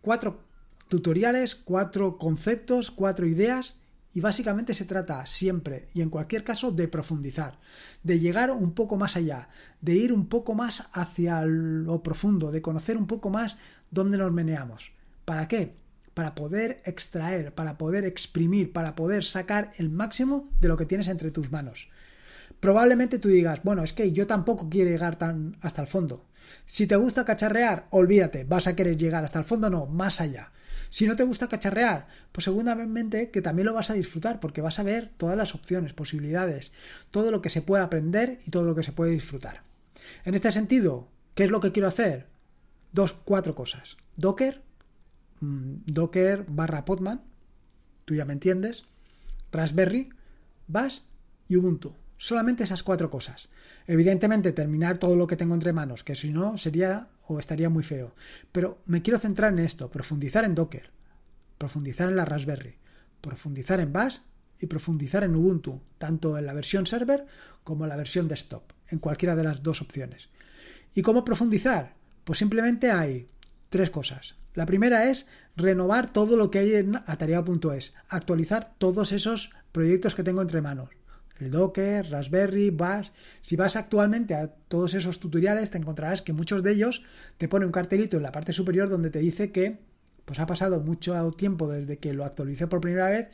Cuatro 0.00 0.42
tutoriales, 0.88 1.54
cuatro 1.54 2.18
conceptos, 2.18 2.90
cuatro 2.90 3.26
ideas 3.26 3.76
y 4.12 4.20
básicamente 4.20 4.74
se 4.74 4.84
trata 4.84 5.24
siempre 5.26 5.86
y 5.94 6.02
en 6.02 6.10
cualquier 6.10 6.42
caso 6.42 6.72
de 6.72 6.88
profundizar, 6.88 7.58
de 8.02 8.18
llegar 8.18 8.50
un 8.50 8.72
poco 8.72 8.96
más 8.96 9.16
allá, 9.16 9.48
de 9.80 9.94
ir 9.94 10.12
un 10.12 10.26
poco 10.26 10.54
más 10.54 10.88
hacia 10.92 11.44
lo 11.44 12.02
profundo, 12.02 12.50
de 12.50 12.62
conocer 12.62 12.96
un 12.96 13.06
poco 13.06 13.30
más 13.30 13.56
dónde 13.90 14.18
nos 14.18 14.32
meneamos. 14.32 14.92
¿Para 15.24 15.46
qué? 15.46 15.76
Para 16.14 16.34
poder 16.34 16.82
extraer, 16.84 17.54
para 17.54 17.78
poder 17.78 18.04
exprimir, 18.04 18.72
para 18.72 18.96
poder 18.96 19.24
sacar 19.24 19.70
el 19.78 19.90
máximo 19.90 20.48
de 20.60 20.68
lo 20.68 20.76
que 20.76 20.86
tienes 20.86 21.06
entre 21.06 21.30
tus 21.30 21.52
manos. 21.52 21.88
Probablemente 22.60 23.18
tú 23.18 23.28
digas, 23.28 23.60
bueno, 23.62 23.82
es 23.82 23.92
que 23.92 24.12
yo 24.12 24.26
tampoco 24.26 24.68
quiero 24.68 24.90
llegar 24.90 25.16
tan 25.16 25.56
hasta 25.62 25.82
el 25.82 25.88
fondo. 25.88 26.26
Si 26.66 26.86
te 26.86 26.96
gusta 26.96 27.24
cacharrear, 27.24 27.86
olvídate, 27.90 28.44
vas 28.44 28.66
a 28.66 28.76
querer 28.76 28.96
llegar 28.96 29.24
hasta 29.24 29.38
el 29.38 29.44
fondo, 29.44 29.70
no, 29.70 29.86
más 29.86 30.20
allá. 30.20 30.52
Si 30.90 31.06
no 31.06 31.14
te 31.14 31.22
gusta 31.22 31.48
cacharrear, 31.48 32.08
pues 32.32 32.44
seguramente 32.44 33.30
que 33.30 33.40
también 33.40 33.66
lo 33.66 33.74
vas 33.74 33.90
a 33.90 33.94
disfrutar 33.94 34.40
porque 34.40 34.60
vas 34.60 34.78
a 34.78 34.82
ver 34.82 35.08
todas 35.08 35.36
las 35.36 35.54
opciones, 35.54 35.94
posibilidades, 35.94 36.72
todo 37.12 37.30
lo 37.30 37.40
que 37.42 37.48
se 37.48 37.62
puede 37.62 37.84
aprender 37.84 38.38
y 38.46 38.50
todo 38.50 38.64
lo 38.64 38.74
que 38.74 38.82
se 38.82 38.92
puede 38.92 39.12
disfrutar. 39.12 39.62
En 40.24 40.34
este 40.34 40.50
sentido, 40.50 41.08
¿qué 41.34 41.44
es 41.44 41.50
lo 41.50 41.60
que 41.60 41.70
quiero 41.70 41.88
hacer? 41.88 42.26
Dos, 42.92 43.12
cuatro 43.12 43.54
cosas. 43.54 43.98
Docker, 44.16 44.62
mm, 45.40 45.74
Docker 45.86 46.44
barra 46.48 46.84
Podman, 46.84 47.22
tú 48.04 48.16
ya 48.16 48.24
me 48.24 48.32
entiendes, 48.32 48.84
Raspberry, 49.52 50.10
Bash 50.66 51.00
y 51.48 51.56
Ubuntu. 51.56 51.99
Solamente 52.22 52.64
esas 52.64 52.82
cuatro 52.82 53.08
cosas. 53.08 53.48
Evidentemente, 53.86 54.52
terminar 54.52 54.98
todo 54.98 55.16
lo 55.16 55.26
que 55.26 55.38
tengo 55.38 55.54
entre 55.54 55.72
manos, 55.72 56.04
que 56.04 56.14
si 56.14 56.30
no 56.30 56.58
sería 56.58 57.08
o 57.26 57.38
estaría 57.38 57.70
muy 57.70 57.82
feo. 57.82 58.14
Pero 58.52 58.82
me 58.84 59.00
quiero 59.00 59.18
centrar 59.18 59.54
en 59.54 59.60
esto, 59.60 59.90
profundizar 59.90 60.44
en 60.44 60.54
Docker, 60.54 60.90
profundizar 61.56 62.10
en 62.10 62.16
la 62.16 62.26
Raspberry, 62.26 62.76
profundizar 63.22 63.80
en 63.80 63.94
Bash 63.94 64.18
y 64.60 64.66
profundizar 64.66 65.24
en 65.24 65.34
Ubuntu, 65.34 65.80
tanto 65.96 66.36
en 66.36 66.44
la 66.44 66.52
versión 66.52 66.84
server 66.84 67.24
como 67.64 67.86
en 67.86 67.88
la 67.88 67.96
versión 67.96 68.28
desktop, 68.28 68.64
en 68.90 68.98
cualquiera 68.98 69.34
de 69.34 69.44
las 69.44 69.62
dos 69.62 69.80
opciones. 69.80 70.28
¿Y 70.94 71.00
cómo 71.00 71.24
profundizar? 71.24 71.94
Pues 72.24 72.38
simplemente 72.38 72.90
hay 72.90 73.28
tres 73.70 73.88
cosas. 73.88 74.36
La 74.52 74.66
primera 74.66 75.08
es 75.08 75.26
renovar 75.56 76.12
todo 76.12 76.36
lo 76.36 76.50
que 76.50 76.58
hay 76.58 76.74
en 76.74 76.96
atareado.es, 76.96 77.94
actualizar 78.10 78.74
todos 78.76 79.12
esos 79.12 79.52
proyectos 79.72 80.14
que 80.14 80.22
tengo 80.22 80.42
entre 80.42 80.60
manos 80.60 80.99
el 81.40 81.50
Docker, 81.50 82.10
Raspberry, 82.10 82.70
Bash. 82.70 83.10
Si 83.40 83.56
vas 83.56 83.76
actualmente 83.76 84.34
a 84.34 84.48
todos 84.48 84.94
esos 84.94 85.20
tutoriales, 85.20 85.70
te 85.70 85.78
encontrarás 85.78 86.22
que 86.22 86.32
muchos 86.32 86.62
de 86.62 86.72
ellos 86.72 87.02
te 87.38 87.48
pone 87.48 87.66
un 87.66 87.72
cartelito 87.72 88.16
en 88.16 88.22
la 88.22 88.32
parte 88.32 88.52
superior 88.52 88.88
donde 88.88 89.10
te 89.10 89.18
dice 89.18 89.52
que 89.52 89.78
pues 90.24 90.38
ha 90.38 90.46
pasado 90.46 90.80
mucho 90.80 91.30
tiempo 91.32 91.68
desde 91.68 91.98
que 91.98 92.12
lo 92.12 92.24
actualicé 92.24 92.66
por 92.66 92.80
primera 92.80 93.10
vez 93.10 93.28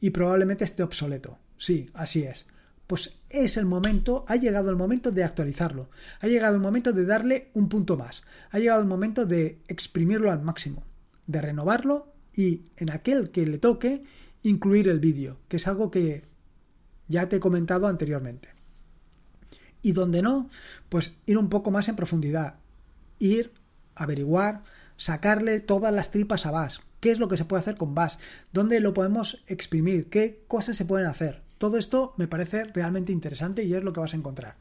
y 0.00 0.10
probablemente 0.10 0.64
esté 0.64 0.82
obsoleto. 0.82 1.38
Sí, 1.56 1.88
así 1.94 2.24
es. 2.24 2.46
Pues 2.86 3.18
es 3.30 3.56
el 3.56 3.64
momento, 3.64 4.26
ha 4.28 4.36
llegado 4.36 4.68
el 4.68 4.76
momento 4.76 5.10
de 5.10 5.24
actualizarlo. 5.24 5.88
Ha 6.20 6.26
llegado 6.26 6.54
el 6.54 6.60
momento 6.60 6.92
de 6.92 7.06
darle 7.06 7.50
un 7.54 7.70
punto 7.70 7.96
más. 7.96 8.24
Ha 8.50 8.58
llegado 8.58 8.82
el 8.82 8.86
momento 8.86 9.24
de 9.24 9.62
exprimirlo 9.68 10.30
al 10.30 10.42
máximo. 10.42 10.84
de 11.26 11.40
renovarlo 11.40 12.12
y 12.36 12.66
en 12.76 12.90
aquel 12.90 13.30
que 13.30 13.46
le 13.46 13.58
toque 13.58 14.04
incluir 14.42 14.88
el 14.88 15.00
vídeo, 15.00 15.38
que 15.48 15.56
es 15.56 15.66
algo 15.66 15.90
que 15.90 16.24
ya 17.08 17.28
te 17.28 17.36
he 17.36 17.40
comentado 17.40 17.86
anteriormente. 17.86 18.48
Y 19.82 19.92
donde 19.92 20.22
no, 20.22 20.48
pues 20.88 21.16
ir 21.26 21.38
un 21.38 21.48
poco 21.48 21.70
más 21.70 21.88
en 21.88 21.96
profundidad, 21.96 22.58
ir, 23.18 23.52
averiguar, 23.94 24.62
sacarle 24.96 25.60
todas 25.60 25.92
las 25.92 26.10
tripas 26.10 26.46
a 26.46 26.50
Bash, 26.50 26.78
qué 27.00 27.10
es 27.10 27.18
lo 27.18 27.28
que 27.28 27.36
se 27.36 27.44
puede 27.44 27.60
hacer 27.60 27.76
con 27.76 27.94
Bash, 27.94 28.16
dónde 28.52 28.80
lo 28.80 28.94
podemos 28.94 29.42
exprimir, 29.46 30.08
qué 30.08 30.42
cosas 30.48 30.76
se 30.76 30.84
pueden 30.84 31.06
hacer. 31.06 31.42
Todo 31.58 31.78
esto 31.78 32.14
me 32.16 32.28
parece 32.28 32.64
realmente 32.64 33.12
interesante 33.12 33.62
y 33.62 33.74
es 33.74 33.84
lo 33.84 33.92
que 33.92 34.00
vas 34.00 34.14
a 34.14 34.16
encontrar. 34.16 34.56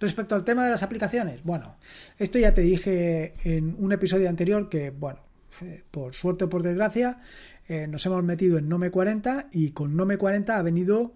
Respecto 0.00 0.34
al 0.34 0.44
tema 0.44 0.64
de 0.64 0.70
las 0.70 0.82
aplicaciones, 0.82 1.42
bueno, 1.44 1.76
esto 2.18 2.38
ya 2.38 2.52
te 2.52 2.60
dije 2.62 3.34
en 3.44 3.76
un 3.78 3.92
episodio 3.92 4.28
anterior 4.28 4.68
que, 4.68 4.90
bueno, 4.90 5.20
eh, 5.62 5.84
por 5.90 6.14
suerte 6.14 6.44
o 6.44 6.50
por 6.50 6.62
desgracia, 6.62 7.20
eh, 7.68 7.86
nos 7.86 8.04
hemos 8.06 8.22
metido 8.22 8.58
en 8.58 8.68
Nome 8.68 8.90
40 8.90 9.48
y 9.52 9.70
con 9.70 9.96
Nome 9.96 10.18
40 10.18 10.58
ha 10.58 10.62
venido 10.62 11.14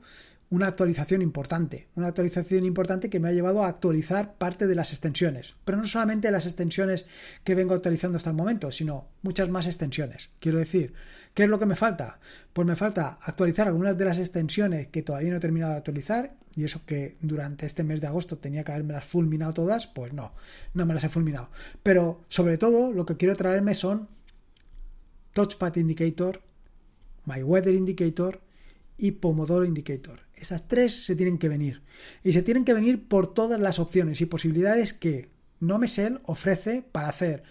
una 0.50 0.66
actualización 0.66 1.20
importante, 1.20 1.88
una 1.94 2.08
actualización 2.08 2.64
importante 2.64 3.10
que 3.10 3.20
me 3.20 3.28
ha 3.28 3.32
llevado 3.32 3.64
a 3.64 3.68
actualizar 3.68 4.34
parte 4.34 4.66
de 4.66 4.74
las 4.74 4.92
extensiones, 4.92 5.56
pero 5.64 5.76
no 5.76 5.84
solamente 5.84 6.30
las 6.30 6.46
extensiones 6.46 7.04
que 7.44 7.54
vengo 7.54 7.74
actualizando 7.74 8.16
hasta 8.16 8.30
el 8.30 8.36
momento, 8.36 8.72
sino 8.72 9.08
muchas 9.22 9.50
más 9.50 9.66
extensiones. 9.66 10.30
Quiero 10.40 10.58
decir, 10.58 10.94
¿qué 11.34 11.44
es 11.44 11.50
lo 11.50 11.58
que 11.58 11.66
me 11.66 11.76
falta? 11.76 12.18
Pues 12.54 12.66
me 12.66 12.76
falta 12.76 13.18
actualizar 13.22 13.68
algunas 13.68 13.98
de 13.98 14.06
las 14.06 14.18
extensiones 14.18 14.88
que 14.88 15.02
todavía 15.02 15.30
no 15.30 15.36
he 15.36 15.40
terminado 15.40 15.72
de 15.72 15.78
actualizar 15.78 16.34
y 16.56 16.64
eso 16.64 16.80
que 16.86 17.16
durante 17.20 17.66
este 17.66 17.84
mes 17.84 18.00
de 18.00 18.06
agosto 18.06 18.38
tenía 18.38 18.64
que 18.64 18.72
haberme 18.72 18.94
las 18.94 19.04
fulminado 19.04 19.52
todas, 19.52 19.86
pues 19.86 20.14
no, 20.14 20.32
no 20.72 20.86
me 20.86 20.94
las 20.94 21.04
he 21.04 21.10
fulminado. 21.10 21.50
Pero 21.82 22.24
sobre 22.28 22.56
todo 22.56 22.90
lo 22.90 23.04
que 23.04 23.18
quiero 23.18 23.36
traerme 23.36 23.74
son 23.74 24.08
Touchpad 25.34 25.76
Indicator, 25.76 26.40
My 27.26 27.42
Weather 27.42 27.74
Indicator 27.74 28.40
y 28.98 29.12
Pomodoro 29.12 29.64
Indicator. 29.64 30.20
Esas 30.34 30.68
tres 30.68 31.06
se 31.06 31.16
tienen 31.16 31.38
que 31.38 31.48
venir. 31.48 31.82
Y 32.22 32.32
se 32.32 32.42
tienen 32.42 32.64
que 32.64 32.74
venir 32.74 33.08
por 33.08 33.32
todas 33.32 33.58
las 33.58 33.78
opciones 33.78 34.20
y 34.20 34.26
posibilidades 34.26 34.92
que 34.92 35.30
NoMesel 35.60 36.20
ofrece 36.24 36.82
para 36.82 37.08
hacer 37.08 37.44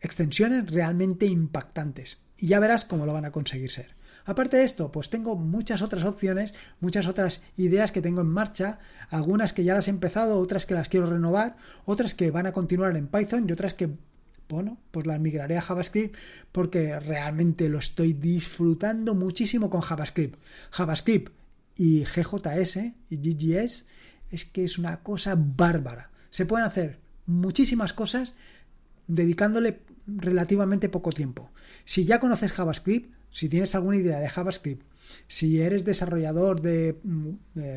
extensiones 0.00 0.70
realmente 0.70 1.26
impactantes. 1.26 2.18
Y 2.36 2.48
ya 2.48 2.60
verás 2.60 2.84
cómo 2.84 3.06
lo 3.06 3.12
van 3.12 3.24
a 3.24 3.32
conseguir 3.32 3.70
ser. 3.70 3.96
Aparte 4.24 4.56
de 4.56 4.64
esto, 4.64 4.92
pues 4.92 5.10
tengo 5.10 5.34
muchas 5.34 5.82
otras 5.82 6.04
opciones, 6.04 6.54
muchas 6.80 7.08
otras 7.08 7.42
ideas 7.56 7.90
que 7.90 8.02
tengo 8.02 8.20
en 8.20 8.28
marcha, 8.28 8.78
algunas 9.08 9.52
que 9.52 9.64
ya 9.64 9.74
las 9.74 9.88
he 9.88 9.90
empezado, 9.90 10.38
otras 10.38 10.64
que 10.64 10.74
las 10.74 10.88
quiero 10.88 11.10
renovar, 11.10 11.56
otras 11.86 12.14
que 12.14 12.30
van 12.30 12.46
a 12.46 12.52
continuar 12.52 12.96
en 12.96 13.08
Python 13.08 13.46
y 13.48 13.52
otras 13.52 13.74
que 13.74 13.90
bueno, 14.52 14.78
pues 14.90 15.06
las 15.06 15.18
migraré 15.18 15.56
a 15.56 15.62
JavaScript 15.62 16.14
porque 16.52 17.00
realmente 17.00 17.70
lo 17.70 17.78
estoy 17.78 18.12
disfrutando 18.12 19.14
muchísimo 19.14 19.70
con 19.70 19.80
JavaScript. 19.80 20.38
JavaScript 20.70 21.32
y 21.78 22.04
GJS 22.04 22.76
y 23.08 23.16
GGS 23.16 23.86
es 24.30 24.44
que 24.44 24.64
es 24.64 24.76
una 24.78 25.02
cosa 25.02 25.36
bárbara. 25.38 26.10
Se 26.28 26.44
pueden 26.44 26.66
hacer 26.66 27.00
muchísimas 27.24 27.94
cosas 27.94 28.34
dedicándole 29.06 29.80
relativamente 30.06 30.90
poco 30.90 31.12
tiempo. 31.12 31.50
Si 31.86 32.04
ya 32.04 32.20
conoces 32.20 32.52
JavaScript, 32.52 33.10
si 33.32 33.48
tienes 33.48 33.74
alguna 33.74 33.96
idea 33.96 34.20
de 34.20 34.28
JavaScript, 34.28 34.86
si 35.28 35.60
eres 35.60 35.84
desarrollador 35.84 36.60
de, 36.60 36.98
mm, 37.02 37.30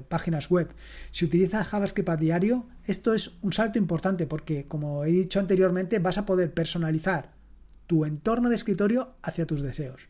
páginas 0.07 0.49
web, 0.49 0.69
si 1.11 1.25
utilizas 1.25 1.67
JavaScript 1.67 2.09
a 2.09 2.17
diario, 2.17 2.67
esto 2.85 3.13
es 3.13 3.31
un 3.41 3.53
salto 3.53 3.79
importante 3.79 4.27
porque, 4.27 4.67
como 4.67 5.03
he 5.03 5.11
dicho 5.11 5.39
anteriormente, 5.39 5.99
vas 5.99 6.17
a 6.17 6.25
poder 6.25 6.53
personalizar 6.53 7.33
tu 7.87 8.05
entorno 8.05 8.49
de 8.49 8.55
escritorio 8.55 9.15
hacia 9.21 9.45
tus 9.45 9.61
deseos. 9.61 10.07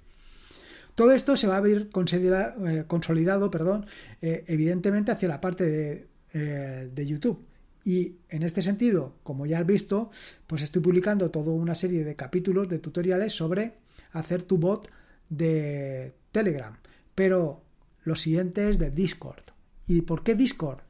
Todo 0.95 1.11
esto 1.11 1.35
se 1.35 1.47
va 1.47 1.57
a 1.57 1.61
ver 1.61 1.89
eh, 1.89 2.83
consolidado, 2.87 3.51
perdón, 3.51 3.85
eh, 4.21 4.45
evidentemente 4.47 5.11
hacia 5.11 5.27
la 5.27 5.41
parte 5.41 5.65
de, 5.65 6.07
eh, 6.33 6.89
de 6.93 7.05
YouTube. 7.05 7.45
Y 7.83 8.15
en 8.29 8.43
este 8.43 8.61
sentido, 8.61 9.15
como 9.21 9.45
ya 9.45 9.59
has 9.59 9.65
visto, 9.65 10.09
pues 10.47 10.61
estoy 10.61 10.81
publicando 10.81 11.29
toda 11.31 11.51
una 11.51 11.75
serie 11.75 12.03
de 12.03 12.15
capítulos 12.15 12.69
de 12.69 12.79
tutoriales 12.79 13.33
sobre 13.33 13.73
hacer 14.11 14.41
tu 14.41 14.57
bot 14.57 14.89
de 15.29 16.15
Telegram. 16.31 16.77
Pero 17.13 17.63
lo 18.03 18.15
siguiente 18.15 18.69
es 18.69 18.79
de 18.79 18.91
Discord. 18.91 19.43
¿Y 19.87 20.01
por 20.01 20.23
qué 20.23 20.35
Discord? 20.35 20.81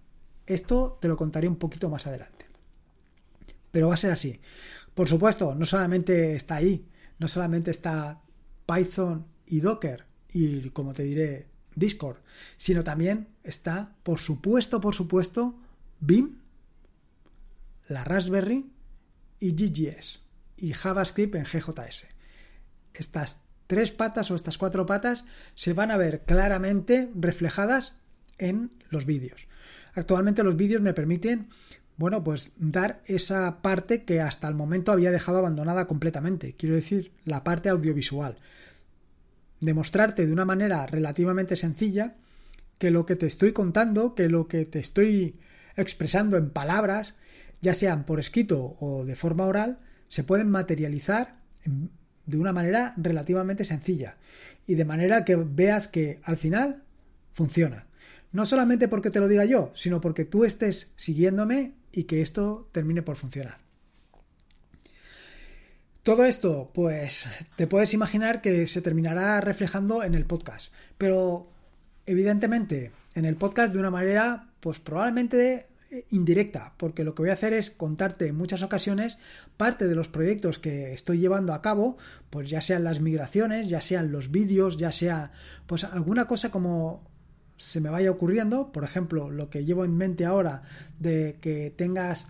Esto 0.45 0.97
te 1.01 1.07
lo 1.07 1.17
contaré 1.17 1.47
un 1.47 1.57
poquito 1.57 1.89
más 1.89 2.07
adelante. 2.07 2.45
Pero 3.71 3.89
va 3.89 3.95
a 3.95 3.97
ser 3.97 4.11
así. 4.11 4.39
Por 4.93 5.09
supuesto, 5.09 5.55
no 5.55 5.65
solamente 5.65 6.35
está 6.35 6.55
ahí, 6.55 6.87
no 7.19 7.27
solamente 7.27 7.71
está 7.71 8.21
Python 8.65 9.27
y 9.47 9.59
Docker 9.59 10.05
y 10.31 10.69
como 10.71 10.93
te 10.93 11.03
diré 11.03 11.47
Discord, 11.75 12.17
sino 12.57 12.83
también 12.83 13.29
está, 13.43 13.95
por 14.03 14.19
supuesto, 14.19 14.81
por 14.81 14.95
supuesto, 14.95 15.59
BIM, 15.99 16.39
la 17.87 18.03
Raspberry 18.03 18.71
y 19.39 19.51
GGS 19.51 20.23
y 20.57 20.73
JavaScript 20.73 21.35
en 21.35 21.45
GJS. 21.45 22.07
Estas 22.93 23.41
tres 23.67 23.91
patas 23.91 24.31
o 24.31 24.35
estas 24.35 24.57
cuatro 24.57 24.85
patas 24.85 25.25
se 25.55 25.73
van 25.73 25.91
a 25.91 25.97
ver 25.97 26.23
claramente 26.23 27.09
reflejadas 27.15 27.95
en 28.37 28.71
los 28.89 29.05
vídeos. 29.05 29.47
Actualmente 29.93 30.43
los 30.43 30.55
vídeos 30.55 30.81
me 30.81 30.93
permiten, 30.93 31.47
bueno, 31.97 32.23
pues 32.23 32.51
dar 32.57 33.01
esa 33.05 33.61
parte 33.61 34.03
que 34.03 34.21
hasta 34.21 34.47
el 34.47 34.55
momento 34.55 34.91
había 34.91 35.11
dejado 35.11 35.37
abandonada 35.37 35.87
completamente. 35.87 36.55
Quiero 36.57 36.75
decir, 36.75 37.11
la 37.23 37.43
parte 37.43 37.69
audiovisual. 37.69 38.37
Demostrarte 39.61 40.25
de 40.25 40.33
una 40.33 40.45
manera 40.45 40.85
relativamente 40.85 41.55
sencilla 41.55 42.15
que 42.77 42.91
lo 42.91 43.05
que 43.05 43.15
te 43.15 43.25
estoy 43.25 43.53
contando, 43.53 44.15
que 44.15 44.27
lo 44.27 44.47
que 44.47 44.65
te 44.65 44.79
estoy 44.79 45.39
expresando 45.77 46.35
en 46.35 46.49
palabras, 46.49 47.15
ya 47.61 47.73
sean 47.73 48.05
por 48.05 48.19
escrito 48.19 48.75
o 48.79 49.05
de 49.05 49.15
forma 49.15 49.45
oral, 49.45 49.79
se 50.09 50.23
pueden 50.23 50.49
materializar 50.49 51.39
en 51.63 51.89
de 52.25 52.37
una 52.37 52.53
manera 52.53 52.93
relativamente 52.97 53.63
sencilla 53.63 54.17
y 54.67 54.75
de 54.75 54.85
manera 54.85 55.25
que 55.25 55.35
veas 55.35 55.87
que 55.87 56.19
al 56.23 56.37
final 56.37 56.83
funciona. 57.31 57.85
No 58.31 58.45
solamente 58.45 58.87
porque 58.87 59.11
te 59.11 59.19
lo 59.19 59.27
diga 59.27 59.45
yo, 59.45 59.71
sino 59.75 60.01
porque 60.01 60.25
tú 60.25 60.43
estés 60.43 60.91
siguiéndome 60.95 61.73
y 61.91 62.03
que 62.03 62.21
esto 62.21 62.69
termine 62.71 63.01
por 63.01 63.15
funcionar. 63.15 63.59
Todo 66.03 66.25
esto, 66.25 66.69
pues 66.73 67.27
te 67.55 67.65
puedes 67.65 67.93
imaginar 67.93 68.41
que 68.41 68.67
se 68.67 68.81
terminará 68.81 69.41
reflejando 69.41 70.03
en 70.03 70.13
el 70.13 70.25
podcast, 70.25 70.71
pero 70.97 71.49
evidentemente 72.05 72.91
en 73.15 73.25
el 73.25 73.37
podcast 73.37 73.73
de 73.73 73.79
una 73.79 73.89
manera, 73.89 74.49
pues 74.59 74.79
probablemente 74.79 75.67
indirecta, 76.09 76.73
porque 76.77 77.03
lo 77.03 77.15
que 77.15 77.23
voy 77.23 77.29
a 77.29 77.33
hacer 77.33 77.53
es 77.53 77.71
contarte 77.71 78.27
en 78.27 78.35
muchas 78.35 78.61
ocasiones 78.61 79.17
parte 79.57 79.87
de 79.87 79.95
los 79.95 80.07
proyectos 80.07 80.59
que 80.59 80.93
estoy 80.93 81.19
llevando 81.19 81.53
a 81.53 81.61
cabo, 81.61 81.97
pues 82.29 82.49
ya 82.49 82.61
sean 82.61 82.83
las 82.83 82.99
migraciones, 82.99 83.67
ya 83.67 83.81
sean 83.81 84.11
los 84.11 84.31
vídeos, 84.31 84.77
ya 84.77 84.91
sea 84.91 85.31
pues 85.65 85.83
alguna 85.83 86.25
cosa 86.25 86.51
como 86.51 87.01
se 87.57 87.79
me 87.79 87.89
vaya 87.89 88.11
ocurriendo, 88.11 88.71
por 88.71 88.83
ejemplo, 88.83 89.29
lo 89.29 89.49
que 89.49 89.65
llevo 89.65 89.85
en 89.85 89.95
mente 89.95 90.25
ahora 90.25 90.63
de 90.99 91.37
que 91.41 91.71
tengas 91.71 92.27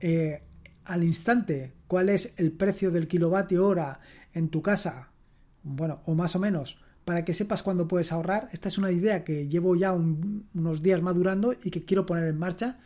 eh, 0.00 0.42
al 0.84 1.02
instante 1.02 1.74
cuál 1.86 2.08
es 2.08 2.34
el 2.36 2.52
precio 2.52 2.90
del 2.90 3.08
kilovatio 3.08 3.66
hora 3.66 4.00
en 4.32 4.48
tu 4.48 4.62
casa, 4.62 5.10
bueno, 5.62 6.02
o 6.04 6.14
más 6.14 6.36
o 6.36 6.38
menos, 6.38 6.83
para 7.04 7.24
que 7.24 7.34
sepas 7.34 7.62
cuándo 7.62 7.88
puedes 7.88 8.12
ahorrar. 8.12 8.48
Esta 8.52 8.68
es 8.68 8.78
una 8.78 8.90
idea 8.90 9.24
que 9.24 9.48
llevo 9.48 9.76
ya 9.76 9.92
unos 9.92 10.82
días 10.82 11.02
madurando 11.02 11.54
y 11.62 11.70
que 11.70 11.84
quiero 11.84 12.06
poner 12.06 12.24
en 12.28 12.38
marcha 12.38 12.78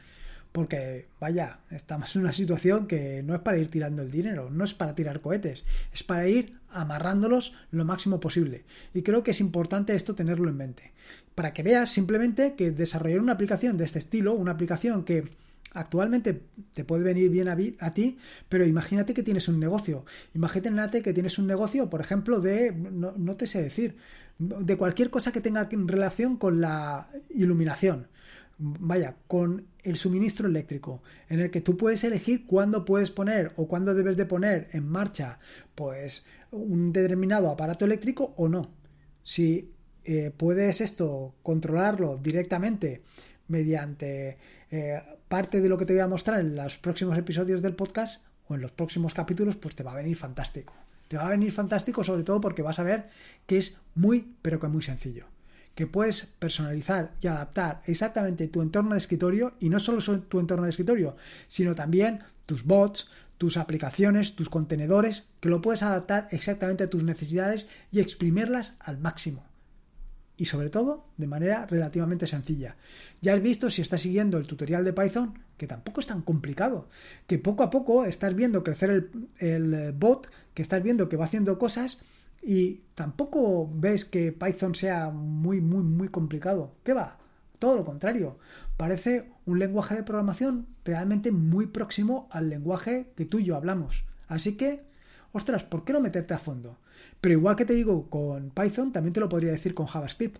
porque, 0.53 1.09
vaya, 1.21 1.61
estamos 1.71 2.15
en 2.17 2.23
una 2.23 2.33
situación 2.33 2.87
que 2.87 3.23
no 3.23 3.35
es 3.35 3.41
para 3.41 3.59
ir 3.59 3.71
tirando 3.71 4.03
el 4.03 4.11
dinero, 4.11 4.51
no 4.51 4.65
es 4.65 4.75
para 4.75 4.95
tirar 4.95 5.21
cohetes, 5.21 5.65
es 5.93 6.03
para 6.03 6.27
ir 6.27 6.57
amarrándolos 6.71 7.55
lo 7.71 7.85
máximo 7.85 8.19
posible. 8.19 8.65
Y 8.95 9.03
creo 9.03 9.23
que 9.23 9.33
es 9.33 9.41
importante 9.41 9.95
esto 9.95 10.15
tenerlo 10.15 10.49
en 10.49 10.57
mente. 10.57 10.93
Para 11.35 11.53
que 11.53 11.63
veas 11.63 11.91
simplemente 11.91 12.55
que 12.55 12.71
desarrollar 12.71 13.21
una 13.21 13.35
aplicación 13.35 13.77
de 13.77 13.85
este 13.85 13.99
estilo, 13.99 14.33
una 14.33 14.53
aplicación 14.53 15.05
que 15.05 15.29
actualmente 15.73 16.43
te 16.75 16.85
puede 16.85 17.03
venir 17.05 17.31
bien 17.31 17.49
a, 17.49 17.95
ti, 17.95 18.19
pero 18.49 18.67
imagínate 18.67 19.15
que 19.15 19.23
tienes 19.23 19.49
un 19.49 19.61
negocio. 19.61 20.05
Imagínate 20.35 21.03
que 21.03 21.13
tienes 21.13 21.39
un 21.39 21.47
negocio, 21.47 21.91
por 21.91 22.01
ejemplo, 22.01 22.41
de, 22.41 22.73
no, 22.73 23.37
te 23.37 23.47
sé 23.47 23.63
decir, 23.63 23.97
de 24.39 24.77
cualquier 24.77 25.11
cosa 25.11 25.33
que 25.33 25.41
tenga 25.41 25.69
relación 25.71 26.37
con 26.37 26.61
la 26.61 27.09
iluminación. 27.31 28.09
Vaya, 28.61 29.17
con 29.29 29.67
el 29.85 29.97
suministro 29.97 30.49
eléctrico, 30.49 31.03
en 31.29 31.39
el 31.39 31.51
que 31.51 31.61
tú 31.61 31.77
puedes 31.77 32.03
elegir 32.03 32.45
cuándo 32.45 32.85
puedes 32.85 33.13
poner 33.13 33.53
o 33.57 33.69
cuándo 33.69 33.95
debes 33.95 34.17
de 34.17 34.27
poner 34.27 34.67
en 34.73 34.89
marcha, 34.89 35.39
pues, 35.77 36.25
un 36.51 36.93
determinado 36.93 37.51
aparato 37.51 37.85
eléctrico 37.85 38.35
o 38.37 38.49
no. 38.49 38.73
Si 39.23 39.73
eh, 40.05 40.33
puedes 40.37 40.81
esto 40.81 41.37
controlarlo 41.43 42.17
directamente 42.17 43.03
mediante 43.47 44.39
eh, 44.71 45.01
parte 45.29 45.61
de 45.61 45.69
lo 45.69 45.79
que 45.79 45.85
te 45.85 45.93
voy 45.93 46.01
a 46.01 46.09
mostrar 46.09 46.41
en 46.41 46.57
los 46.57 46.79
próximos 46.79 47.17
episodios 47.19 47.63
del 47.63 47.75
podcast 47.75 48.23
o 48.47 48.55
en 48.55 48.63
los 48.63 48.73
próximos 48.73 49.15
capítulos, 49.15 49.57
pues 49.57 49.77
te 49.77 49.83
va 49.83 49.93
a 49.93 49.97
venir 49.97 50.17
fantástico. 50.17 50.75
Te 51.07 51.17
va 51.17 51.27
a 51.27 51.31
venir 51.31 51.53
fantástico 51.53 52.05
sobre 52.05 52.23
todo 52.23 52.41
porque 52.41 52.63
vas 52.63 52.79
a 52.79 52.83
ver 52.83 53.09
que 53.47 53.59
es 53.59 53.77
muy, 53.95 54.35
pero 54.43 54.59
que 54.59 54.69
muy 54.69 54.83
sencillo. 54.83 55.27
Que 55.75 55.87
puedes 55.87 56.27
personalizar 56.27 57.13
y 57.23 57.29
adaptar 57.29 57.83
exactamente 57.87 58.49
tu 58.49 58.63
entorno 58.63 58.93
de 58.93 58.99
escritorio 58.99 59.55
y 59.61 59.69
no 59.69 59.79
solo 59.79 60.03
tu 60.21 60.41
entorno 60.41 60.65
de 60.65 60.71
escritorio, 60.71 61.17
sino 61.47 61.75
también 61.75 62.21
tus 62.47 62.65
bots, 62.65 63.09
tus 63.39 63.57
aplicaciones, 63.57 64.35
tus 64.35 64.49
contenedores, 64.49 65.25
que 65.41 65.49
lo 65.49 65.63
puedes 65.63 65.83
adaptar 65.83 66.29
exactamente 66.33 66.85
a 66.85 66.91
tus 66.91 67.05
necesidades 67.05 67.67
y 67.93 68.01
exprimirlas 68.01 68.75
al 68.81 68.99
máximo. 68.99 69.48
Y 70.39 70.47
sobre 70.47 70.71
todo 70.71 71.05
de 71.19 71.27
manera 71.27 71.67
relativamente 71.67 72.27
sencilla. 72.27 72.77
Ya 73.21 73.35
has 73.35 73.43
visto 73.43 73.69
si 73.69 73.83
estás 73.83 74.01
siguiendo 74.01 74.39
el 74.39 74.47
tutorial 74.47 74.85
de 74.85 74.95
Python, 74.95 75.39
que 75.59 75.67
tampoco 75.67 76.01
es 76.01 76.07
tan 76.07 76.23
complicado, 76.23 76.89
que 77.27 77.39
poco 77.39 77.65
a 77.65 77.71
poco 77.71 78.07
estás 78.07 78.35
viendo 78.35 78.65
crecer 78.65 78.91
el, 78.91 79.29
el 79.39 79.93
bot, 79.93 80.31
que 80.55 80.63
estás 80.63 80.83
viendo 80.83 81.09
que 81.09 81.17
va 81.17 81.27
haciendo 81.27 81.59
cosas 81.59 81.99
y 82.41 82.83
tampoco 82.95 83.69
ves 83.71 84.05
que 84.05 84.33
Python 84.33 84.75
sea 84.75 85.11
muy, 85.11 85.61
muy, 85.61 85.83
muy 85.83 86.09
complicado. 86.09 86.73
¿Qué 86.83 86.95
va? 86.95 87.19
Todo 87.59 87.75
lo 87.75 87.85
contrario 87.85 88.39
parece 88.79 89.29
un 89.45 89.59
lenguaje 89.59 89.97
de 89.97 90.05
programación 90.05 90.69
realmente 90.85 91.33
muy 91.33 91.67
próximo 91.67 92.29
al 92.31 92.49
lenguaje 92.49 93.13
que 93.17 93.27
tú 93.27 93.41
y 93.41 93.45
yo 93.45 93.57
hablamos. 93.57 94.05
Así 94.29 94.57
que, 94.57 94.85
ostras, 95.33 95.65
¿por 95.65 95.85
qué 95.85 95.93
no 95.93 96.01
meterte 96.01 96.33
a 96.33 96.39
fondo? 96.39 96.79
Pero 97.21 97.33
igual 97.33 97.57
que 97.57 97.65
te 97.65 97.75
digo 97.75 98.09
con 98.09 98.51
Python, 98.51 98.93
también 98.93 99.13
te 99.13 99.21
lo 99.21 99.29
podría 99.29 99.53
decir 99.53 99.75
con 99.75 99.87
JavaScript. 99.87 100.39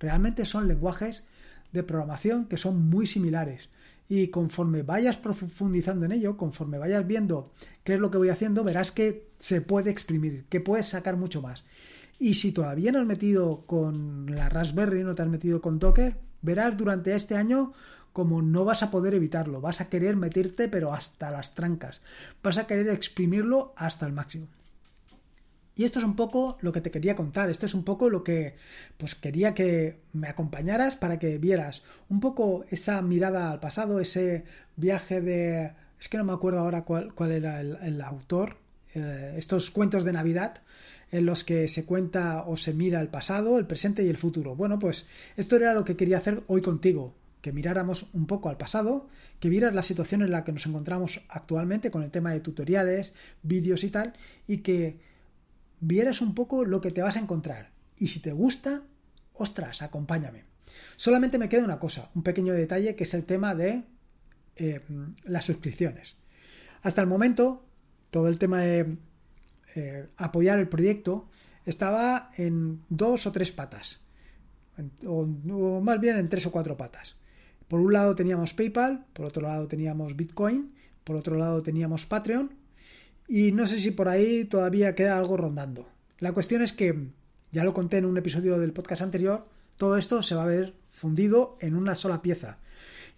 Realmente 0.00 0.44
son 0.44 0.68
lenguajes 0.68 1.24
de 1.72 1.82
programación 1.82 2.46
que 2.46 2.56
son 2.56 2.88
muy 2.88 3.06
similares. 3.06 3.68
Y 4.08 4.28
conforme 4.28 4.82
vayas 4.82 5.16
profundizando 5.16 6.04
en 6.04 6.12
ello, 6.12 6.36
conforme 6.36 6.78
vayas 6.78 7.06
viendo 7.06 7.52
qué 7.82 7.94
es 7.94 8.00
lo 8.00 8.10
que 8.10 8.18
voy 8.18 8.28
haciendo, 8.28 8.62
verás 8.62 8.92
que 8.92 9.28
se 9.38 9.60
puede 9.60 9.90
exprimir, 9.90 10.44
que 10.48 10.60
puedes 10.60 10.86
sacar 10.86 11.16
mucho 11.16 11.42
más. 11.42 11.64
Y 12.18 12.34
si 12.34 12.52
todavía 12.52 12.92
no 12.92 13.00
has 13.00 13.06
metido 13.06 13.64
con 13.66 14.34
la 14.34 14.48
Raspberry, 14.48 15.02
no 15.02 15.14
te 15.14 15.22
has 15.22 15.28
metido 15.28 15.60
con 15.60 15.78
Docker, 15.78 16.16
verás 16.40 16.76
durante 16.76 17.14
este 17.14 17.36
año 17.36 17.72
como 18.12 18.40
no 18.40 18.64
vas 18.64 18.82
a 18.82 18.90
poder 18.90 19.12
evitarlo, 19.12 19.60
vas 19.60 19.82
a 19.82 19.90
querer 19.90 20.16
meterte 20.16 20.68
pero 20.68 20.94
hasta 20.94 21.30
las 21.30 21.54
trancas, 21.54 22.00
vas 22.42 22.56
a 22.56 22.66
querer 22.66 22.88
exprimirlo 22.88 23.74
hasta 23.76 24.06
el 24.06 24.14
máximo. 24.14 24.46
Y 25.76 25.84
esto 25.84 25.98
es 25.98 26.06
un 26.06 26.16
poco 26.16 26.56
lo 26.62 26.72
que 26.72 26.80
te 26.80 26.90
quería 26.90 27.14
contar, 27.14 27.50
esto 27.50 27.66
es 27.66 27.74
un 27.74 27.84
poco 27.84 28.08
lo 28.08 28.24
que 28.24 28.56
pues 28.96 29.14
quería 29.14 29.52
que 29.52 30.00
me 30.14 30.26
acompañaras 30.26 30.96
para 30.96 31.18
que 31.18 31.36
vieras 31.36 31.82
un 32.08 32.18
poco 32.18 32.64
esa 32.70 33.02
mirada 33.02 33.52
al 33.52 33.60
pasado, 33.60 34.00
ese 34.00 34.44
viaje 34.76 35.20
de... 35.20 35.72
es 36.00 36.08
que 36.08 36.16
no 36.16 36.24
me 36.24 36.32
acuerdo 36.32 36.60
ahora 36.60 36.84
cuál, 36.84 37.12
cuál 37.12 37.32
era 37.32 37.60
el, 37.60 38.00
autor, 38.00 38.56
eh, 38.94 39.34
estos 39.36 39.70
cuentos 39.70 40.04
de 40.04 40.14
Navidad 40.14 40.62
en 41.12 41.26
los 41.26 41.44
que 41.44 41.68
se 41.68 41.84
cuenta 41.84 42.44
o 42.46 42.56
se 42.56 42.72
mira 42.72 43.02
el 43.02 43.08
pasado, 43.08 43.58
el 43.58 43.66
presente 43.66 44.02
y 44.02 44.08
el 44.08 44.16
futuro. 44.16 44.56
Bueno, 44.56 44.78
pues 44.78 45.04
esto 45.36 45.56
era 45.56 45.74
lo 45.74 45.84
que 45.84 45.94
quería 45.94 46.16
hacer 46.16 46.42
hoy 46.46 46.62
contigo, 46.62 47.14
que 47.42 47.52
miráramos 47.52 48.08
un 48.14 48.26
poco 48.26 48.48
al 48.48 48.56
pasado, 48.56 49.08
que 49.40 49.50
vieras 49.50 49.74
la 49.74 49.82
situación 49.82 50.22
en 50.22 50.30
la 50.30 50.42
que 50.42 50.52
nos 50.52 50.64
encontramos 50.64 51.20
actualmente 51.28 51.90
con 51.90 52.02
el 52.02 52.10
tema 52.10 52.32
de 52.32 52.40
tutoriales, 52.40 53.14
vídeos 53.42 53.84
y 53.84 53.90
tal, 53.90 54.14
y 54.48 54.58
que 54.58 54.98
vieras 55.80 56.20
un 56.20 56.34
poco 56.34 56.64
lo 56.64 56.80
que 56.80 56.90
te 56.90 57.02
vas 57.02 57.16
a 57.16 57.20
encontrar. 57.20 57.70
Y 57.98 58.08
si 58.08 58.20
te 58.20 58.32
gusta, 58.32 58.82
ostras, 59.32 59.82
acompáñame. 59.82 60.44
Solamente 60.96 61.38
me 61.38 61.48
queda 61.48 61.64
una 61.64 61.78
cosa, 61.78 62.10
un 62.14 62.22
pequeño 62.22 62.52
detalle, 62.52 62.94
que 62.94 63.04
es 63.04 63.14
el 63.14 63.24
tema 63.24 63.54
de 63.54 63.84
eh, 64.56 64.80
las 65.24 65.44
suscripciones. 65.44 66.16
Hasta 66.82 67.00
el 67.00 67.06
momento, 67.06 67.64
todo 68.10 68.28
el 68.28 68.38
tema 68.38 68.60
de 68.60 68.96
eh, 69.74 70.08
apoyar 70.16 70.58
el 70.58 70.68
proyecto 70.68 71.28
estaba 71.64 72.30
en 72.36 72.82
dos 72.88 73.26
o 73.26 73.32
tres 73.32 73.52
patas, 73.52 74.00
o, 75.04 75.26
más 75.80 76.00
bien 76.00 76.16
en 76.16 76.28
tres 76.28 76.46
o 76.46 76.52
cuatro 76.52 76.76
patas. 76.76 77.16
Por 77.68 77.80
un 77.80 77.92
lado 77.92 78.14
teníamos 78.14 78.54
PayPal, 78.54 79.04
por 79.12 79.26
otro 79.26 79.42
lado 79.42 79.66
teníamos 79.66 80.16
Bitcoin, 80.16 80.72
por 81.02 81.16
otro 81.16 81.36
lado 81.36 81.62
teníamos 81.62 82.06
Patreon 82.06 82.54
y 83.28 83.52
no 83.52 83.66
sé 83.66 83.80
si 83.80 83.90
por 83.90 84.08
ahí 84.08 84.44
todavía 84.44 84.94
queda 84.94 85.18
algo 85.18 85.36
rondando. 85.36 85.88
La 86.18 86.32
cuestión 86.32 86.62
es 86.62 86.72
que, 86.72 87.08
ya 87.52 87.64
lo 87.64 87.74
conté 87.74 87.98
en 87.98 88.06
un 88.06 88.16
episodio 88.16 88.58
del 88.58 88.72
podcast 88.72 89.02
anterior, 89.02 89.46
todo 89.76 89.96
esto 89.96 90.22
se 90.22 90.34
va 90.34 90.44
a 90.44 90.46
ver 90.46 90.74
fundido 90.90 91.58
en 91.60 91.76
una 91.76 91.94
sola 91.94 92.22
pieza 92.22 92.58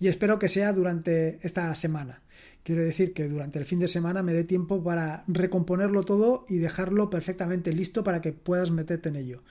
y 0.01 0.09
espero 0.09 0.38
que 0.38 0.49
sea 0.49 0.73
durante 0.73 1.38
esta 1.42 1.75
semana. 1.75 2.23
Quiero 2.62 2.83
decir 2.83 3.14
que 3.14 3.29
durante 3.29 3.59
el 3.59 3.64
fin 3.64 3.79
de 3.79 3.88
semana 3.88 4.23
me 4.23 4.35
dé 4.35 4.44
tiempo 4.44 4.83
para 4.83 5.25
recomponerlo 5.27 6.03
todo 6.03 6.44
y 6.49 6.59
dejarlo 6.59 7.09
perfectamente 7.09 7.73
listo 7.73 8.05
para 8.05 8.21
que 8.21 8.33
puedas 8.33 8.71
meterte 8.71 9.09
en 9.09 9.16
ello. 9.16 9.42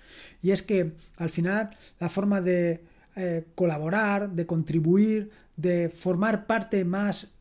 Y 0.42 0.52
es 0.52 0.62
que 0.62 0.94
al 1.18 1.30
final 1.30 1.76
la 2.00 2.10
forma 2.10 2.42
de 2.42 2.82
eh, 3.16 3.46
colaborar, 3.56 4.30
de 4.30 4.46
contribuir, 4.46 5.32
de 5.56 5.90
formar 5.90 6.46
parte 6.46 6.86
más, 6.86 7.37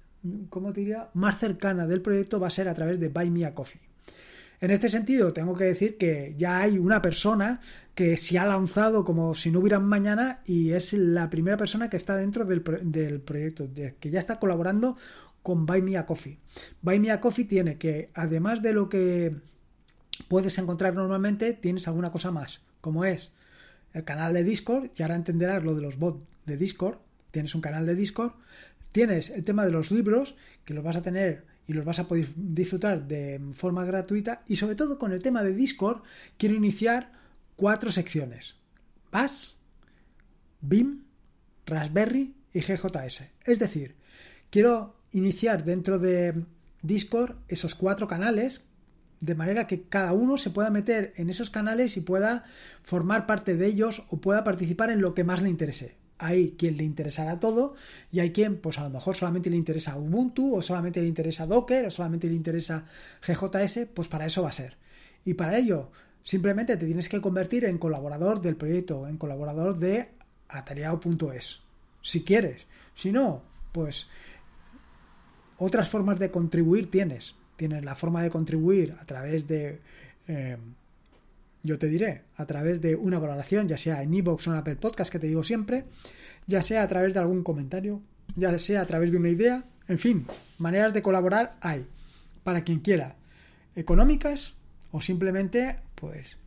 ¿cómo 0.49 0.73
diría?, 0.73 1.11
más 1.15 1.39
cercana 1.39 1.87
del 1.87 2.03
proyecto 2.03 2.41
va 2.41 2.49
a 2.49 2.51
ser 2.51 2.69
a 2.69 2.75
través 2.75 3.01
de 3.01 3.09
Buy 3.09 3.31
Me 3.31 3.45
a 3.45 3.55
Coffee. 3.55 3.81
En 4.61 4.71
este 4.71 4.89
sentido, 4.89 5.33
tengo 5.33 5.55
que 5.55 5.65
decir 5.65 5.99
que 5.99 6.35
ya 6.39 6.61
hay 6.61 6.79
una 6.79 7.03
persona 7.03 7.61
que 7.95 8.17
se 8.17 8.39
ha 8.39 8.47
lanzado 8.47 9.05
como 9.05 9.35
si 9.35 9.51
no 9.51 9.61
hubiera 9.61 9.81
mañana 9.81 10.41
y 10.47 10.73
es 10.73 10.93
la 10.95 11.29
primera 11.29 11.57
persona 11.57 11.91
que 11.91 11.99
está 11.99 12.17
dentro 12.17 12.45
del, 12.47 12.65
del 12.85 13.21
proyecto, 13.21 13.69
que 13.75 14.11
ya 14.11 14.19
está 14.19 14.39
colaborando 14.39 14.97
con 15.43 15.67
Buy 15.67 15.83
Me 15.83 15.97
a 15.97 16.07
Coffee. 16.07 16.39
Buy 16.81 16.99
Me 17.01 17.11
a 17.11 17.21
Coffee 17.21 17.45
tiene 17.45 17.77
que, 17.77 18.11
además 18.15 18.63
de 18.63 18.73
lo 18.73 18.89
que 18.89 19.37
puedes 20.29 20.57
encontrar 20.59 20.95
normalmente, 20.95 21.53
tienes 21.53 21.87
alguna 21.87 22.11
cosa 22.11 22.33
más, 22.33 22.63
como 22.81 23.05
es 23.05 23.33
el 23.93 24.05
canal 24.05 24.33
de 24.35 24.45
Discord, 24.45 24.91
y 24.97 25.03
ahora 25.03 25.17
entenderás 25.17 25.63
lo 25.63 25.75
de 25.75 25.83
los 25.83 25.99
bots 25.99 26.25
de 26.47 26.57
Discord, 26.57 26.99
tienes 27.31 27.55
un 27.55 27.61
canal 27.61 27.87
de 27.87 27.95
Discord, 27.95 28.33
tienes 28.93 29.31
el 29.31 29.45
tema 29.45 29.65
de 29.65 29.73
los 29.73 29.91
libros, 29.91 30.37
que 30.65 30.75
los 30.75 30.85
vas 30.85 30.97
a 30.97 31.03
tener 31.03 31.47
y 31.67 31.73
los 31.73 31.85
vas 31.85 31.99
a 31.99 32.07
poder 32.07 32.29
disfrutar 32.37 33.07
de 33.07 33.41
forma 33.53 33.85
gratuita, 33.85 34.43
y 34.47 34.57
sobre 34.57 34.77
todo 34.77 34.99
con 34.99 35.13
el 35.13 35.23
tema 35.23 35.43
de 35.43 35.55
Discord, 35.55 36.03
quiero 36.39 36.55
iniciar 36.55 37.13
cuatro 37.57 37.91
secciones. 37.91 38.57
Bash, 39.11 39.51
BIM, 40.61 41.05
Raspberry 41.67 42.35
y 42.53 42.61
GJS. 42.61 43.23
Es 43.45 43.59
decir, 43.59 43.97
quiero 44.51 44.97
iniciar 45.13 45.65
dentro 45.65 45.99
de 45.99 46.45
Discord 46.83 47.37
esos 47.49 47.75
cuatro 47.75 48.07
canales 48.07 48.69
de 49.21 49.35
manera 49.35 49.67
que 49.67 49.83
cada 49.83 50.13
uno 50.13 50.39
se 50.39 50.51
pueda 50.51 50.71
meter 50.71 51.13
en 51.17 51.31
esos 51.31 51.51
canales 51.51 51.97
y 51.97 52.03
pueda 52.03 52.45
formar 52.83 53.27
parte 53.27 53.57
de 53.57 53.67
ellos 53.67 54.05
o 54.11 54.21
pueda 54.21 54.45
participar 54.45 54.91
en 54.91 55.01
lo 55.01 55.15
que 55.15 55.25
más 55.25 55.43
le 55.43 55.49
interese. 55.49 55.97
Hay 56.19 56.55
quien 56.59 56.77
le 56.77 56.85
interesará 56.85 57.39
todo 57.41 57.75
y 58.11 58.21
hay 58.21 58.33
quien, 58.33 58.57
pues 58.57 58.79
a 58.79 58.83
lo 58.83 58.91
mejor 58.91 59.17
solamente 59.17 59.51
le 59.51 59.57
interesa 59.57 59.97
Ubuntu 59.97 60.57
o 60.57 60.63
solamente 60.63 61.01
le 61.01 61.09
interesa 61.09 61.47
Docker 61.47 61.87
o 61.87 61.91
solamente 61.91 62.29
le 62.29 62.35
interesa 62.35 62.87
GJS, 63.23 63.89
pues 63.93 64.09
para 64.09 64.27
eso 64.27 64.43
va 64.43 64.49
a 64.49 64.53
ser. 64.53 64.77
Y 65.25 65.35
para 65.35 65.59
ello, 65.59 65.91
simplemente 66.23 66.77
te 66.77 66.87
tienes 66.87 67.09
que 67.09 67.21
convertir 67.21 67.65
en 67.65 67.79
colaborador 67.79 68.41
del 68.41 68.57
proyecto, 68.57 69.07
en 69.09 69.19
colaborador 69.19 69.79
de 69.79 70.09
atareado.es. 70.49 71.61
Si 72.03 72.25
quieres. 72.25 72.67
Si 72.95 73.13
no, 73.13 73.43
pues 73.73 74.09
otras 75.59 75.89
formas 75.89 76.19
de 76.19 76.31
contribuir 76.31 76.91
tienes. 76.91 77.35
Tienes 77.57 77.85
la 77.85 77.95
forma 77.95 78.23
de 78.23 78.31
contribuir 78.31 78.97
a 79.01 79.05
través 79.07 79.49
de, 79.49 79.81
eh, 80.29 80.57
yo 81.67 81.79
te 81.79 81.89
diré, 81.89 82.23
a 82.37 82.47
través 82.47 82.81
de 82.81 82.97
una 82.97 83.19
valoración, 83.19 83.69
ya 83.69 83.77
sea 83.77 84.03
en 84.03 84.15
iVoox 84.15 84.49
o 84.49 84.53
en 84.53 84.59
Apple 84.59 84.77
Podcast, 84.77 85.13
que 85.13 85.19
te 85.19 85.27
digo 85.27 85.43
siempre, 85.43 85.85
ya 86.47 86.63
sea 86.63 86.83
a 86.83 86.89
través 86.89 87.15
de 87.15 87.21
algún 87.21 87.43
comentario, 87.43 88.03
ya 88.37 88.57
sea 88.59 88.83
a 88.83 88.87
través 88.87 89.13
de 89.13 89.19
una 89.19 89.29
idea, 89.29 89.65
en 89.89 89.99
fin, 89.99 90.27
maneras 90.59 90.95
de 90.95 91.03
colaborar 91.03 91.57
hay, 91.61 91.87
para 92.43 92.63
quien 92.65 92.81
quiera, 92.81 93.17
económicas 93.75 94.55
o 94.93 95.01
simplemente, 95.01 95.81
pues, 95.95 96.39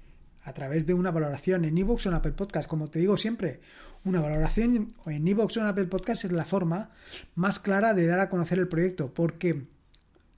a 0.43 0.53
través 0.53 0.85
de 0.85 0.93
una 0.93 1.11
valoración 1.11 1.65
en 1.65 1.77
iVoox 1.77 2.05
o 2.05 2.09
en 2.09 2.15
Apple 2.15 2.31
Podcast, 2.31 2.67
como 2.67 2.89
te 2.89 2.99
digo 2.99 3.17
siempre, 3.17 3.59
una 4.03 4.21
valoración 4.21 4.95
en 5.05 5.27
iVoox 5.27 5.57
o 5.57 5.59
en 5.61 5.67
Apple 5.67 5.85
Podcast 5.85 6.25
es 6.25 6.31
la 6.31 6.45
forma 6.45 6.91
más 7.35 7.59
clara 7.59 7.93
de 7.93 8.07
dar 8.07 8.19
a 8.19 8.29
conocer 8.29 8.57
el 8.59 8.67
proyecto 8.67 9.13
porque 9.13 9.67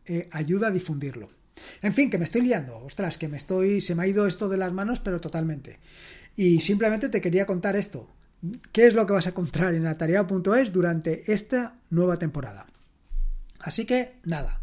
eh, 0.06 0.30
ayuda 0.32 0.68
a 0.68 0.72
difundirlo. 0.72 1.30
En 1.82 1.94
fin, 1.94 2.10
que 2.10 2.18
me 2.18 2.24
estoy 2.24 2.42
liando, 2.42 2.78
ostras, 2.78 3.18
que 3.18 3.28
me 3.28 3.38
estoy, 3.38 3.82
se 3.82 3.96
me 3.96 4.04
ha 4.04 4.08
ido 4.08 4.28
esto 4.28 4.50
de 4.50 4.58
las 4.58 4.74
manos, 4.74 5.00
pero 5.00 5.22
totalmente. 5.22 5.80
Y 6.36 6.60
simplemente 6.60 7.10
te 7.10 7.22
quería 7.22 7.46
contar 7.46 7.76
esto. 7.76 8.08
¿Qué 8.72 8.88
es 8.88 8.94
lo 8.94 9.06
que 9.06 9.14
vas 9.14 9.28
a 9.28 9.32
encontrar 9.32 9.76
en 9.76 9.86
atareado.es 9.86 10.72
durante 10.72 11.32
esta 11.32 11.76
nueva 11.90 12.18
temporada? 12.18 12.66
Así 13.60 13.86
que 13.86 14.14
nada, 14.24 14.61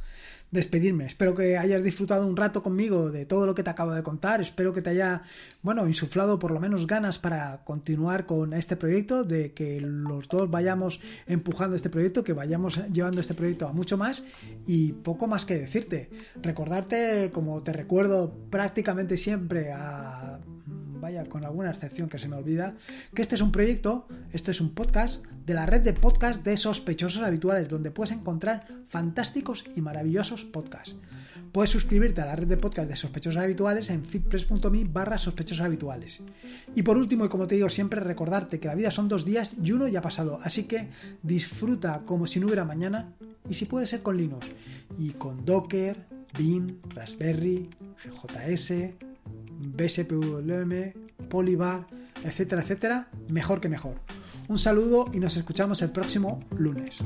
despedirme. 0.50 1.06
Espero 1.06 1.34
que 1.34 1.58
hayas 1.58 1.82
disfrutado 1.82 2.26
un 2.26 2.37
rato 2.37 2.62
conmigo 2.62 3.11
de 3.11 3.26
todo 3.26 3.46
lo 3.46 3.54
que 3.54 3.62
te 3.62 3.70
acabo 3.70 3.94
de 3.94 4.02
contar. 4.02 4.40
Espero 4.40 4.72
que 4.72 4.82
te 4.82 4.90
haya, 4.90 5.22
bueno, 5.62 5.87
insuflado 5.87 6.38
por 6.38 6.50
lo 6.50 6.61
menos 6.61 6.87
ganas 6.87 7.18
para 7.18 7.64
continuar 7.64 8.26
con 8.26 8.52
este 8.52 8.76
proyecto, 8.76 9.24
de 9.24 9.52
que 9.52 9.80
los 9.80 10.28
dos 10.28 10.50
vayamos 10.50 11.00
empujando 11.26 11.76
este 11.76 11.90
proyecto, 11.90 12.24
que 12.24 12.32
vayamos 12.32 12.80
llevando 12.92 13.20
este 13.20 13.34
proyecto 13.34 13.68
a 13.68 13.72
mucho 13.72 13.96
más 13.96 14.22
y 14.66 14.92
poco 14.92 15.26
más 15.26 15.44
que 15.44 15.58
decirte. 15.58 16.11
Recordarte, 16.40 17.30
como 17.32 17.62
te 17.62 17.72
recuerdo 17.72 18.32
prácticamente 18.50 19.16
siempre 19.16 19.72
a 19.72 20.40
vaya, 21.00 21.24
con 21.26 21.44
alguna 21.44 21.70
excepción 21.70 22.08
que 22.08 22.18
se 22.18 22.28
me 22.28 22.37
olvida, 22.37 22.74
que 23.14 23.22
este 23.22 23.34
es 23.34 23.40
un 23.40 23.52
proyecto, 23.52 24.06
este 24.32 24.50
es 24.50 24.61
un 24.61 24.74
podcast 24.74 25.24
de 25.46 25.54
la 25.54 25.66
red 25.66 25.82
de 25.82 25.92
podcast 25.92 26.44
de 26.44 26.56
sospechosos 26.56 27.22
habituales, 27.22 27.68
donde 27.68 27.90
puedes 27.90 28.12
encontrar 28.12 28.66
fantásticos 28.87 29.64
y 29.76 29.80
maravillosos 29.80 30.44
podcasts. 30.44 30.96
Puedes 31.52 31.70
suscribirte 31.70 32.20
a 32.20 32.26
la 32.26 32.37
red 32.37 32.46
de 32.46 32.56
podcast 32.56 32.90
de 32.90 32.96
sospechosos 32.96 33.42
habituales 33.42 33.88
en 33.90 34.04
fitpress.me 34.04 34.84
barra 34.84 35.16
sospechosos 35.16 35.64
habituales. 35.64 36.20
Y 36.74 36.82
por 36.82 36.98
último, 36.98 37.24
y 37.24 37.28
como 37.28 37.46
te 37.46 37.54
digo 37.54 37.70
siempre, 37.70 38.00
recordarte 38.00 38.61
que 38.61 38.68
la 38.68 38.74
vida 38.74 38.90
son 38.90 39.08
dos 39.08 39.24
días 39.24 39.54
y 39.62 39.72
uno 39.72 39.88
ya 39.88 40.00
ha 40.00 40.02
pasado, 40.02 40.38
así 40.42 40.64
que 40.64 40.90
disfruta 41.22 42.02
como 42.04 42.26
si 42.26 42.38
no 42.40 42.46
hubiera 42.46 42.64
mañana 42.64 43.14
y 43.48 43.54
si 43.54 43.64
puede 43.64 43.87
ser 43.87 44.02
con 44.02 44.16
Linux 44.16 44.46
y 44.98 45.12
con 45.12 45.44
Docker, 45.44 46.06
Bean, 46.38 46.78
Raspberry, 46.94 47.70
GJS, 48.04 49.08
BSPWM, 49.59 51.29
Polybar, 51.29 51.87
etcétera, 52.25 52.62
etcétera, 52.62 53.09
mejor 53.29 53.61
que 53.61 53.68
mejor. 53.68 53.97
Un 54.49 54.59
saludo 54.59 55.07
y 55.12 55.18
nos 55.18 55.37
escuchamos 55.37 55.83
el 55.83 55.90
próximo 55.90 56.40
lunes. 56.57 56.99